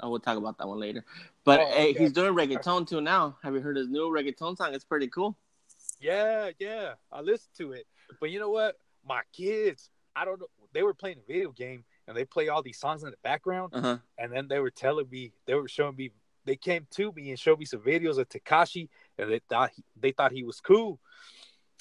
[0.00, 1.04] I will talk about that one later.
[1.44, 1.98] But Oh, hey, okay.
[1.98, 3.36] he's doing reggaeton too now.
[3.42, 4.74] Have you heard his new reggaeton song?
[4.74, 5.36] It's pretty cool.
[6.00, 6.94] Yeah, yeah.
[7.10, 7.86] I listened to it.
[8.20, 8.76] But you know what?
[9.06, 10.46] My kids, I don't know.
[10.72, 13.72] They were playing a video game and they play all these songs in the background.
[13.74, 13.98] Uh huh.
[14.18, 16.10] And then they were telling me, they were showing me,
[16.44, 18.88] they came to me and showed me some videos of Tekashi
[19.18, 21.00] and they thought he, they thought he was cool.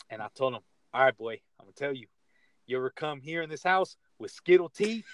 [0.09, 0.61] And I told them,
[0.93, 2.07] all right, boy, I'm to tell you,
[2.67, 5.05] you ever come here in this house with Skittle teeth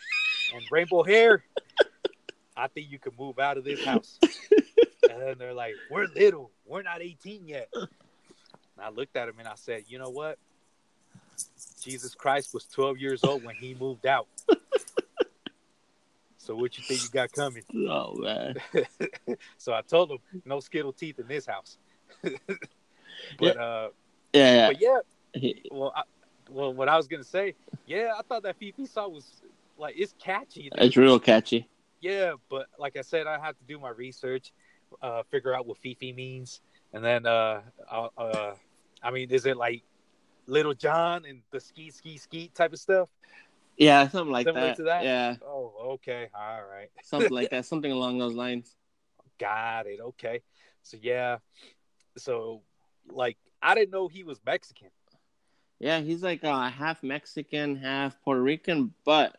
[0.53, 1.43] and rainbow hair?
[2.55, 4.19] I think you can move out of this house.
[4.21, 6.51] and then they're like, we're little.
[6.65, 7.69] We're not 18 yet.
[7.73, 7.87] And
[8.79, 10.37] I looked at him and I said, you know what?
[11.81, 14.27] Jesus Christ was 12 years old when he moved out.
[16.37, 17.63] so what you think you got coming?
[17.89, 18.55] Oh man.
[19.57, 21.77] so I told him, no skittle teeth in this house.
[23.39, 23.89] but uh
[24.33, 24.67] Yeah, yeah.
[24.67, 26.03] but yeah, well I,
[26.49, 27.55] well what I was gonna say,
[27.87, 29.41] yeah, I thought that FEFE song was
[29.77, 30.69] like it's catchy.
[30.75, 31.67] It's real catchy.
[32.01, 34.53] Yeah, but like I said, I have to do my research,
[35.01, 36.61] uh, figure out what FEFE means,
[36.93, 38.55] and then uh, uh,
[39.03, 39.83] I mean, is it like
[40.47, 43.09] Lil Jon and the ski ski ski type of stuff?
[43.77, 44.77] Yeah, something like Similar that.
[44.77, 45.07] to that?
[45.07, 47.65] Yeah, Oh, okay, all right, something like that.
[47.65, 48.75] Something along those lines.
[49.39, 49.99] got it.
[49.99, 50.41] Okay,
[50.83, 51.37] so yeah,
[52.17, 52.61] so
[53.11, 54.89] like I didn't know he was Mexican.
[55.79, 59.37] Yeah, he's like uh, half Mexican, half Puerto Rican, but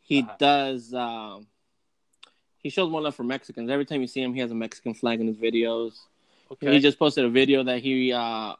[0.00, 0.36] he Uh-huh.
[0.38, 0.92] does.
[0.94, 1.46] Um,
[2.62, 3.70] he shows more love for Mexicans.
[3.70, 5.92] Every time you see him, he has a Mexican flag in his videos.
[6.50, 8.54] Okay, He just posted a video that he, uh,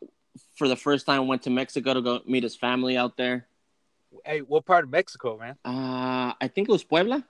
[0.56, 3.46] for the first time, went to Mexico to go meet his family out there.
[4.24, 5.56] hey, what part of Mexico, man?
[5.64, 7.24] Uh, I think it was Puebla.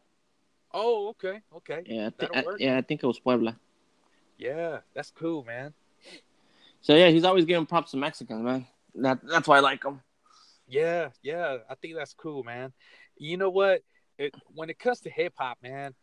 [0.72, 3.56] Oh, okay, okay, Yeah, I That'll I- yeah, I think it was Puebla.
[4.38, 5.72] yeah, that's cool, man.
[6.82, 8.66] So yeah, he's always giving props to Mexicans, man.
[8.94, 10.00] That that's why I like him.
[10.68, 12.72] Yeah, yeah, I think that's cool, man.
[13.16, 13.82] You know what?
[14.18, 15.94] It, when it comes to hip hop, man,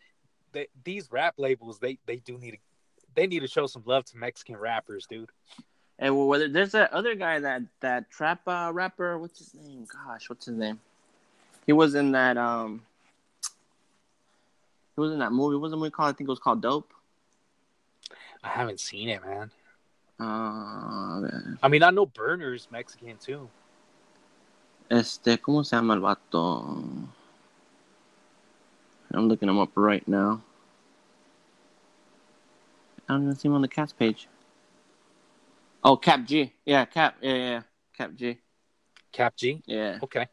[0.54, 2.58] they, these rap labels they they do need to
[3.16, 5.30] they need to show some love to Mexican rappers, dude.
[6.00, 9.86] And well, whether there's that other guy that that trap uh, rapper, what's his name?
[9.86, 10.80] Gosh, what's his name?
[11.66, 12.84] He was in that um.
[14.96, 15.56] He was in that movie.
[15.56, 16.14] What was the movie called?
[16.14, 16.94] I think it was called Dope.
[18.44, 19.52] I haven't seen it, man.
[20.20, 23.50] Uh, I mean, I know Burner's Mexican too.
[24.90, 26.64] este, ¿cómo se llama el vato?
[29.14, 30.42] I'm looking him up right now.
[33.08, 34.28] I don't even see him on the cast page.
[35.84, 36.54] Oh, Kap G.
[36.66, 37.18] Yeah, Kap.
[37.22, 37.62] Yeah, yeah.
[37.98, 38.38] Kap G.
[39.12, 39.62] Kap G.
[39.66, 40.00] Yeah.
[40.02, 40.28] Okay.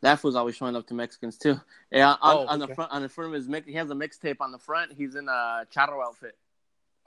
[0.00, 1.60] That fool's always showing up to Mexicans too.
[1.90, 3.94] Yeah, on, Oh, on the front, on the front of his mix, he has a
[3.94, 4.92] mixtape on the front.
[4.92, 6.36] He's in a charro outfit.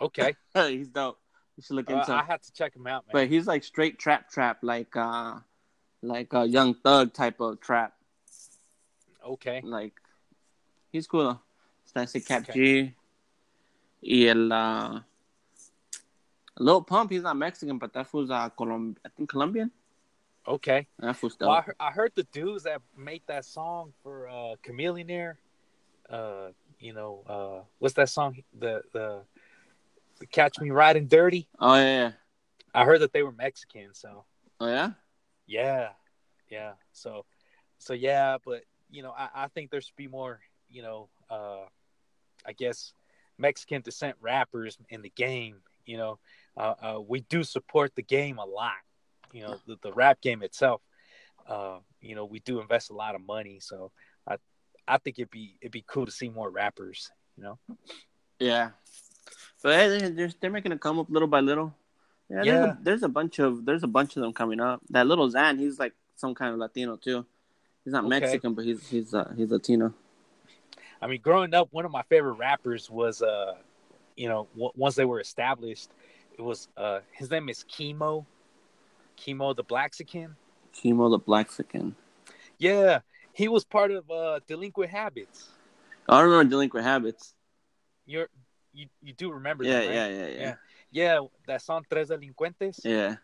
[0.02, 0.36] Okay.
[0.54, 1.18] he's dope.
[1.58, 2.14] You should look Uh, into.
[2.14, 3.12] I have to check him out, man.
[3.14, 5.36] But he's like straight trap, trap, like uh,
[6.02, 7.94] like a young thug type of trap.
[9.26, 9.62] Okay.
[9.64, 9.94] Like,
[10.92, 11.40] he's cool.
[11.86, 12.54] Está ese Kap Okay.
[12.54, 12.96] G.
[14.04, 15.00] Y el uh,
[16.58, 19.72] Lil Pump, he's not Mexican, but that fool's uh, Colom- I think Colombian.
[20.48, 20.88] Okay.
[21.00, 21.48] That fool's dope.
[21.50, 25.36] Well, I, heard, I heard the dudes that made that song for uh, Chamillionaire.
[26.10, 28.44] Uh, you know, uh, what's that song?
[28.58, 29.22] The the,
[30.20, 31.48] the Catch Me Riding Dirty.
[31.60, 32.12] Oh yeah.
[32.74, 34.26] I heard that they were Mexican, so
[34.60, 34.92] Oh yeah.
[35.46, 35.90] yeah,
[36.50, 36.74] yeah.
[36.92, 37.26] So,
[37.78, 40.40] so yeah, but you know, I, I think there should be more,
[40.72, 41.66] you know, uh,
[42.46, 42.94] I guess
[43.38, 45.58] Mexican descent rappers in the game.
[45.86, 46.20] You know,
[46.58, 48.74] uh, uh, we do support the game a lot.
[49.34, 50.82] You know, the, the rap game itself.
[51.48, 53.92] Uh, you know, we do invest a lot of money, so
[54.28, 54.38] I,
[54.88, 57.10] I think it'd be it'd be cool to see more rappers.
[57.38, 57.60] You know.
[58.40, 58.72] Yeah.
[59.64, 61.74] But hey, they're, they're, making it come up little by little.
[62.30, 62.72] Yeah, There's, Yeah.
[62.72, 64.82] a, there's a bunch of there's a bunch of them coming up.
[64.90, 67.26] That little Xan, he's like some kind of Latino too.
[67.84, 68.20] He's not Okay.
[68.20, 69.94] Mexican, but he's he's uh, he's Latino.
[71.02, 73.56] I mean, growing up, one of my favorite rappers was, uh,
[74.16, 75.90] you know, w- once they were established,
[76.38, 78.26] it was uh, his name is Kemo,
[79.18, 80.36] Kemo the Blaxican.
[80.74, 81.96] Chemo the Blaxican.
[82.58, 83.00] Yeah,
[83.34, 85.50] he was part of uh, Delinquent Habits.
[86.08, 87.34] I remember Delinquent Habits.
[88.06, 88.30] You're
[88.74, 89.96] you you do remember Yeah, that, right?
[89.96, 90.56] yeah, yeah, yeah, Yeah.
[90.94, 92.82] Yeah, that song Tres Delincuentes.
[92.84, 93.16] yeah.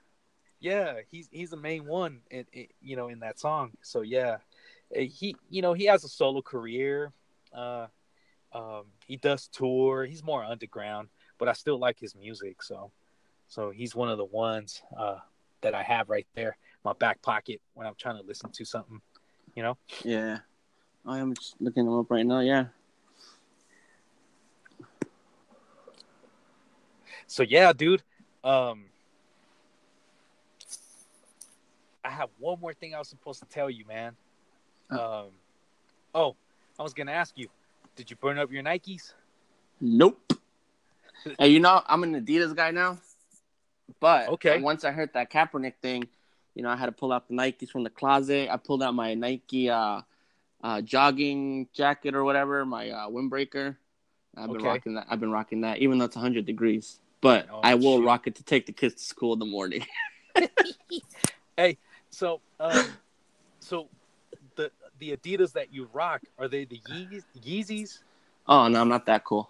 [0.59, 3.71] Yeah, he's he's the main one, in, in, you know, in that song.
[3.82, 4.38] So yeah,
[4.95, 7.11] Uh, he you know he has a solo career.
[7.57, 7.87] Uh,
[8.53, 10.05] um, he does tour.
[10.05, 12.61] He's more underground, but I still like his music.
[12.61, 12.91] So,
[13.47, 15.17] so he's one of the ones uh,
[15.61, 18.65] that I have right there, in my back pocket when I'm trying to listen to
[18.65, 19.01] something.
[19.55, 19.77] You know.
[20.03, 20.39] Yeah.
[21.05, 22.41] Oh, I'm just looking them up right now.
[22.41, 22.67] Yeah.
[27.25, 28.03] So yeah, dude.
[28.43, 28.85] Um,
[32.03, 34.15] I have one more thing I was supposed to tell you, man.
[34.89, 35.31] Um,
[36.15, 36.37] oh,
[36.80, 37.47] I was gonna ask you,
[37.95, 39.13] did you burn up your Nikes?
[39.82, 40.34] Nope.
[41.39, 42.97] hey, you know I'm an Adidas guy now,
[43.99, 44.59] but Okay.
[44.61, 46.07] Once I heard that Kaepernick thing,
[46.55, 48.49] you know I had to pull out the Nikes from the closet.
[48.51, 50.01] I pulled out my Nike uh,
[50.63, 53.75] uh, jogging jacket or whatever, my uh, windbreaker.
[54.36, 54.67] I've been Okay.
[54.67, 55.07] rocking that.
[55.09, 56.99] I've been rocking that, even though it's 100 degrees.
[57.21, 58.05] But Oh, I will shoot.
[58.05, 59.86] rock it to take the kids to school in the morning.
[61.57, 61.80] Hey,
[62.11, 62.95] so, um,
[63.59, 63.89] so
[64.99, 67.23] the Adidas that you rock are they the Yeezys?
[67.41, 67.99] Yeezys?
[68.47, 69.49] oh no, I'm not that cool.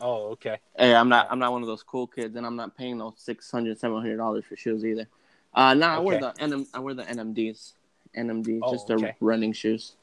[0.00, 0.58] Oh, okay.
[0.78, 1.28] Hey, I'm not.
[1.30, 4.44] I'm not one of those cool kids, and I'm not paying those 600 700 dollars
[4.46, 5.06] for shoes either.
[5.52, 7.72] Uh, no, I wear the NM, I wear the NMDs,
[8.16, 9.14] NMDs, Oh, just the okay.
[9.20, 9.96] running shoes,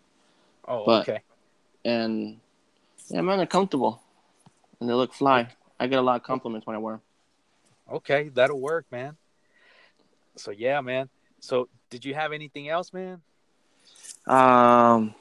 [0.67, 1.21] Oh, But- okay.
[1.85, 2.39] and
[3.07, 4.01] yeah, man, they're comfortable,
[4.79, 5.47] and they look fly.
[5.79, 7.01] I get a lot of compliments when I wear them.
[7.97, 9.15] Okay, that'll work, man.
[10.35, 11.09] So yeah, man.
[11.39, 13.21] So did you have anything else, man?
[14.27, 15.15] Um,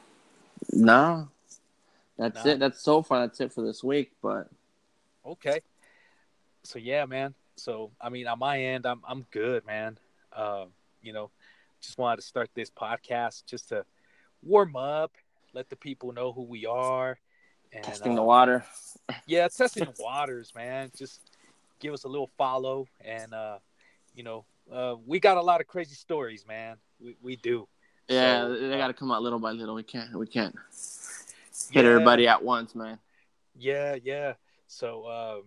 [0.73, 1.29] no,
[2.19, 2.51] that's No.
[2.51, 2.59] it.
[2.59, 3.21] That's so far.
[3.21, 4.13] That's it for this week.
[4.23, 4.49] But
[5.25, 5.61] Okay.
[6.63, 7.35] So yeah, man.
[7.57, 9.99] So I mean, on my end, I'm I'm good, man.
[10.33, 10.69] Um,
[11.03, 11.31] you know,
[11.81, 13.85] just wanted to start this podcast just to
[14.43, 15.13] warm up,
[15.55, 17.19] let the people know who we are,
[17.73, 18.65] and testing the uh, water.
[19.27, 20.91] yeah, testing the waters, man.
[20.97, 21.21] Just
[21.81, 23.59] give us a little follow, and uh,
[24.15, 26.77] you know, uh, we got a lot of crazy stories, man.
[27.01, 27.69] We we do.
[28.09, 29.75] Yeah, so, they got to come out little by little.
[29.75, 30.15] We can't.
[30.15, 30.55] We can't
[31.71, 31.91] hit Yeah.
[31.91, 32.99] everybody at once, man.
[33.55, 34.35] Yeah, yeah.
[34.69, 35.45] So, um,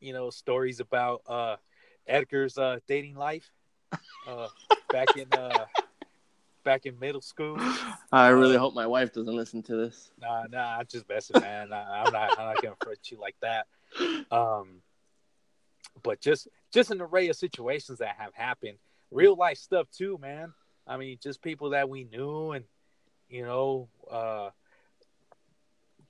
[0.00, 1.56] you know, stories about uh,
[2.06, 3.52] Edgar's uh, dating life
[4.26, 4.48] uh,
[4.90, 5.66] back in uh,
[6.64, 7.58] back in middle school.
[8.10, 10.10] I really Uh, hope my wife doesn't listen to this.
[10.20, 11.72] Nah, nah, I'm just messing, man.
[11.72, 13.66] I, I'm not, I'm not gonna front you like that.
[14.30, 14.82] Um,
[16.02, 18.78] but just just an array of situations that have happened,
[19.10, 20.52] real life stuff too, man.
[20.86, 22.64] I mean, just people that we knew and
[23.28, 24.50] you know uh,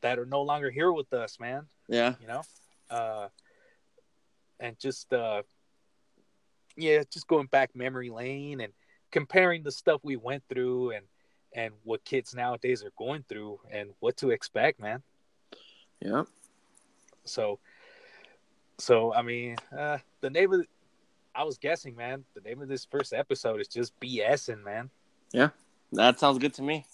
[0.00, 1.66] that are no longer here with us, man.
[1.88, 2.14] Yeah.
[2.20, 2.42] you know
[2.90, 3.28] uh
[4.60, 5.42] and just uh
[6.76, 8.72] yeah just going back memory lane and
[9.10, 11.04] comparing the stuff we went through and
[11.54, 15.02] and what kids nowadays are going through and what to expect man
[16.00, 16.24] Yeah.
[17.24, 17.58] so
[18.78, 20.66] so i mean uh the name of
[21.34, 24.90] i was guessing man the name of this first episode is just bsing man
[25.32, 25.48] Yeah,
[25.92, 26.84] That sounds good to me.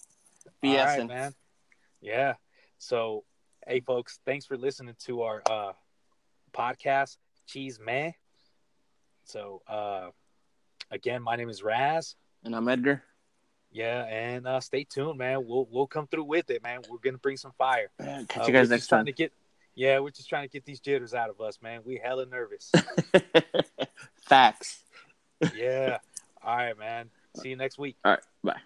[0.63, 1.07] All right, BSing.
[1.07, 1.33] man.
[2.01, 2.33] Yeah.
[2.77, 3.23] So,
[3.67, 5.73] hey, folks, thanks for listening to our uh,
[6.53, 8.13] podcast, Cheese Man.
[9.25, 10.09] So, uh,
[10.91, 12.15] again, my name is Raz.
[12.45, 13.03] And I'm Edgar.
[13.71, 15.45] Yeah, and uh, stay tuned, man.
[15.45, 16.79] We'll we'll come through with it, man.
[16.89, 17.91] We're gonna bring some fire.
[17.99, 19.05] Uh, catch you guys next time.
[19.05, 19.31] get,
[19.75, 21.81] yeah, we're just trying to get these jitters out of us, man.
[21.85, 22.71] We hella nervous.
[24.29, 24.83] Facts.
[25.55, 25.97] yeah.
[26.43, 27.09] All right, man.
[27.41, 27.97] See you next week.
[28.05, 28.21] All right.
[28.43, 28.59] Bye.